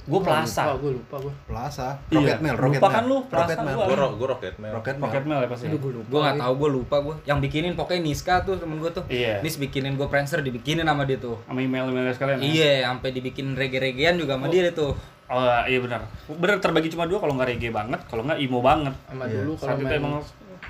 [0.09, 0.63] Gue Plaza.
[0.75, 1.33] Gue lupa gue.
[1.45, 2.01] Plaza.
[2.09, 2.17] Iya.
[2.17, 2.97] Rocket Mail, Rocket Lupa Mail.
[2.97, 3.75] kan lu, Plaza Rocket Mail.
[3.77, 3.85] gua.
[3.85, 4.73] gue gue rocket mail.
[4.73, 5.05] Rocket Mail.
[5.05, 5.65] Rocket Mail ya pasti.
[5.69, 6.07] Gue lupa.
[6.09, 7.15] Gue nggak tahu, gue lupa gue.
[7.23, 9.03] Yang bikinin pokoknya Niska tuh temen gue tuh.
[9.05, 9.39] Iya.
[9.39, 11.37] Nis bikinin gue Friendster dibikinin sama dia tuh.
[11.45, 12.37] Sama email-email sekalian.
[12.39, 12.43] ya?
[12.43, 14.97] Iya, sampai dibikin reggae-reggaean juga sama dia tuh.
[15.29, 16.09] Oh iya benar.
[16.25, 18.97] Benar terbagi cuma dua kalau nggak reggae banget, kalau nggak emo banget.
[19.05, 19.45] Sama Iya.
[19.45, 20.13] dulu kalau main, emang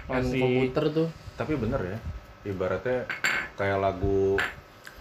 [0.03, 1.07] masih komputer tuh.
[1.39, 1.97] Tapi bener ya,
[2.43, 3.07] ibaratnya
[3.55, 4.35] kayak lagu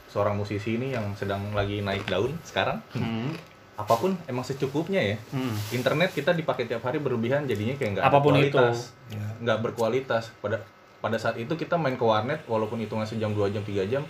[0.07, 2.79] seorang musisi ini yang sedang lagi naik daun sekarang.
[2.94, 3.35] Hmm.
[3.79, 5.17] Apa pun emang secukupnya ya.
[5.31, 5.55] Hmm.
[5.71, 8.91] Internet kita dipakai tiap hari berlebihan jadinya kayak nggak Apa pun kualitas.
[9.07, 9.17] itu.
[9.38, 10.35] nggak berkualitas.
[10.37, 10.59] Pada
[10.99, 14.03] pada saat itu kita main ke warnet walaupun hitungan sejam dua jam tiga jam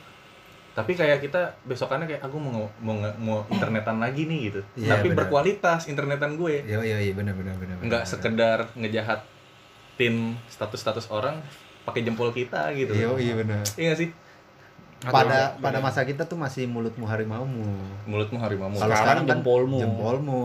[0.70, 5.10] tapi kayak kita besokannya kayak aku mau mau mau internetan lagi nih gitu Iya, tapi
[5.10, 5.18] benar.
[5.20, 7.76] berkualitas internetan gue Iya, iya, iya, benar benar benar.
[7.78, 8.06] nggak benar.
[8.06, 10.14] sekedar ngejahatin
[10.46, 11.42] status-status orang
[11.82, 13.62] pakai jempol kita gitu Iya, iya benar.
[13.74, 14.08] iya sih
[14.98, 17.62] Pada pada masa kita tuh masih mulutmu harimaumu.
[18.02, 19.78] mulutmu harimau Kalau Sekarang sekarang kan jempolmu.
[19.78, 20.40] Jempolmu.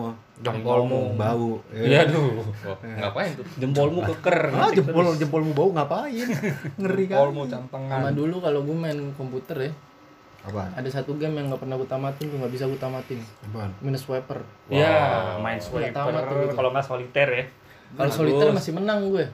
[0.45, 1.01] Jempolmu.
[1.17, 1.57] Bau.
[1.73, 2.37] Iya aduh.
[2.61, 4.37] Wah, ngapain tuh Jempolmu keker.
[4.53, 6.27] Ah, jempol jempolmu bau ngapain?
[6.81, 7.17] Ngeri kan?
[7.25, 7.97] Olmo campangan.
[7.97, 9.71] Sama dulu kalau gue main komputer ya,
[10.45, 10.69] Apa?
[10.75, 13.19] ada satu game yang nggak pernah gue tamatin, gue nggak bisa gue tamatin.
[13.49, 13.71] Apaan?
[13.81, 14.37] Minus Swiper.
[14.69, 14.93] Iya,
[15.39, 15.41] Wow.
[15.41, 16.53] main tamat tuh swiper gitu.
[16.53, 17.45] kalau nggak soliter ya.
[17.93, 19.25] Kalau soliter masih menang gue.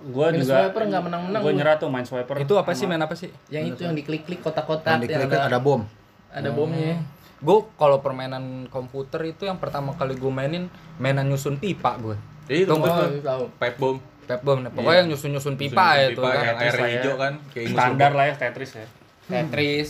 [0.00, 1.58] Gua Minus juga swiper nggak menang-menang Gua gua.
[1.58, 2.36] nyerah tuh main swiper.
[2.38, 3.30] Itu apa sih main apa sih?
[3.48, 5.82] Yang itu yang diklik-klik kotak-kotak Yang yang diklik ada, ada bom.
[6.28, 7.02] ada bomnya.
[7.38, 12.14] Gue kalau permainan komputer itu yang pertama kali gue mainin mainan nyusun pipa gue.
[12.48, 13.44] itu Oh, tuh tahu.
[13.56, 16.44] pipe bomb Pep bomb, nah, pokoknya yang nyusun-nyusun pipa ya itu pipa kan.
[16.44, 18.84] yang air hijau kan kayak standar lah ya Tetris ya.
[19.24, 19.88] Tetris.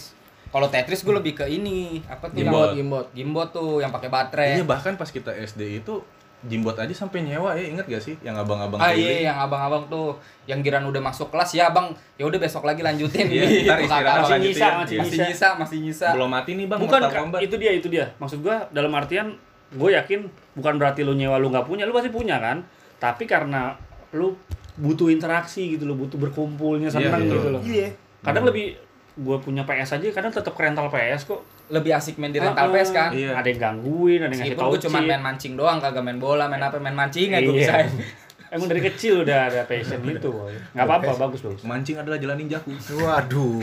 [0.48, 3.06] Kalau Tetris gue lebih ke ini, apa tuh Gimbot, gimbot.
[3.12, 4.54] gimbot tuh yang pakai baterai.
[4.54, 6.00] iya bahkan pas kita SD itu
[6.40, 9.10] jimbot aja sampai nyewa ya inget gak sih yang abang-abang Ah keliling?
[9.10, 12.78] iya yang abang-abang tuh yang giran udah masuk kelas ya bang ya udah besok lagi
[12.80, 14.22] lanjutin Iya, Gitu, ntar istirahat abang.
[14.22, 14.54] masih lanjutin.
[14.54, 15.02] nyisa, masih Iya.
[15.02, 17.00] masih nyisa masih nyisa belum mati nih bang Bukan
[17.40, 18.06] itu dia itu dia.
[18.16, 19.34] Maksud gua dalam artian
[19.68, 20.24] gue yakin
[20.54, 22.62] bukan berarti lu nyewa lu nggak punya, lu pasti punya kan.
[22.96, 23.74] Tapi karena
[24.10, 24.32] lu
[24.74, 27.34] butuh interaksi gitu lo, butuh berkumpulnya Iya, seneng betul.
[27.34, 27.60] gitu loh.
[27.60, 27.88] Iya.
[28.20, 28.78] Kadang lebih
[29.14, 31.42] gue punya PS aja kadang tetap rental PS kok.
[31.68, 33.32] Lebih asik main di rental Ah, PS kan Iya.
[33.34, 36.44] Ada yang gangguin, ada yang ngasih tau gue cuma main mancing doang kagak main bola
[36.44, 37.60] main apa main mancing ya gue Iya.
[37.62, 37.74] bisa
[38.48, 40.56] Emang dari kecil udah ada passion gitu, boy.
[40.72, 41.60] Nggak apa-apa, bagus bagus.
[41.62, 43.60] mancing adalah jalan ninjaku Waduh.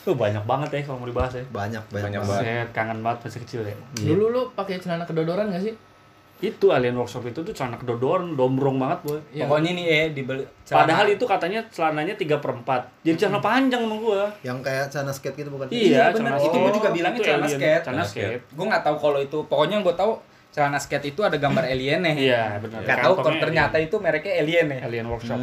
[0.00, 1.44] Tuh banyak banget ya kalau mau dibahas ya.
[1.46, 2.42] banyak banyak, Banyak banget.
[2.42, 3.76] Saya kangen banget masa kecil ya.
[3.94, 5.74] Dulu lu pakai celana kedodoran gak sih?
[6.40, 9.18] Itu alien workshop itu tuh celana kedodoran, dombrong banget boy.
[9.30, 9.44] Iya.
[9.44, 13.96] pokoknya nih eh dibeli Padahal itu katanya celananya 3 per 4 Jadi celana panjang sama
[13.96, 14.22] gua.
[14.40, 15.66] Yang kayak celana skate gitu bukan?
[15.68, 16.32] Iya, celana bener.
[16.38, 16.58] Itu skate.
[16.58, 17.58] gua juga bilangnya Itu celana alien.
[17.58, 17.82] skate.
[17.82, 18.42] Celana skate.
[18.50, 20.12] gue nggak tahu kalau itu pokoknya gue tahu
[20.50, 22.80] celana skate itu ada gambar alien nih Iya, benar.
[22.82, 25.38] Gak tahu kalau ternyata itu mereknya alien nih alien workshop.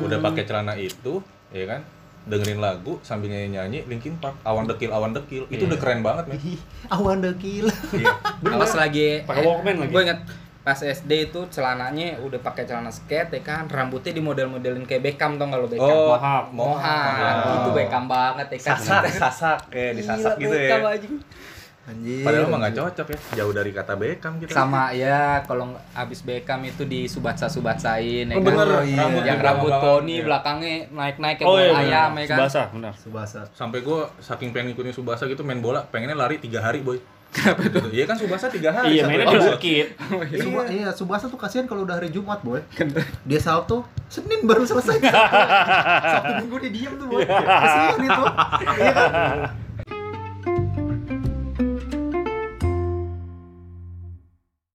[0.00, 1.80] udah pakai celana itu ya kan
[2.28, 5.66] dengerin lagu sambil nyanyi nyanyi Linkin Park awan dekil awan dekil itu Iya.
[5.66, 7.66] udah keren banget nih Ih, awan dekil.
[7.92, 8.12] iya
[8.54, 9.90] Awas lagi Pakai Walkman lagi.
[9.90, 10.20] gue inget
[10.60, 15.34] pas SD itu celananya udah pakai celana skate ya kan rambutnya di model-modelin kayak Beckham
[15.34, 16.46] tau nggak lo Beckham Oh, Mohawk.
[16.52, 17.56] Mohawk Mohawk.
[17.56, 20.92] itu Beckham banget ya kan sasak sasak kayak disasak Gila, gitu Beckham ya.
[21.88, 22.20] Anjir.
[22.20, 26.60] padahal mah nggak cocok ya jauh dari kata Beckham kita sama ya kalau abis Beckham
[26.62, 29.00] itu di subatsa subatsain ya oh kan bener Oh, iya.
[29.00, 30.24] rambut yang rambut poni Iya.
[30.24, 32.92] belakangnya naik-naik kayak Oh iya, ayam ya kan Subasa, benar.
[32.94, 33.40] Subasa.
[33.50, 37.60] sampai gue saking pengen ngikutin Subasa gitu main bola pengennya lari tiga hari boy kenapa
[37.62, 39.86] itu iya kan Subasa tiga hari Iya, mainnya di bukit.
[40.34, 42.56] Suba, iya, Subasa tuh kasihan kalau udah hari Jumat, boy.
[43.22, 44.96] Dia salto, Senin baru selesai.
[46.10, 47.20] Sabtu Minggu dia diem tuh, boy.
[47.22, 48.24] Kasihan itu.
[48.74, 49.08] Iya kan?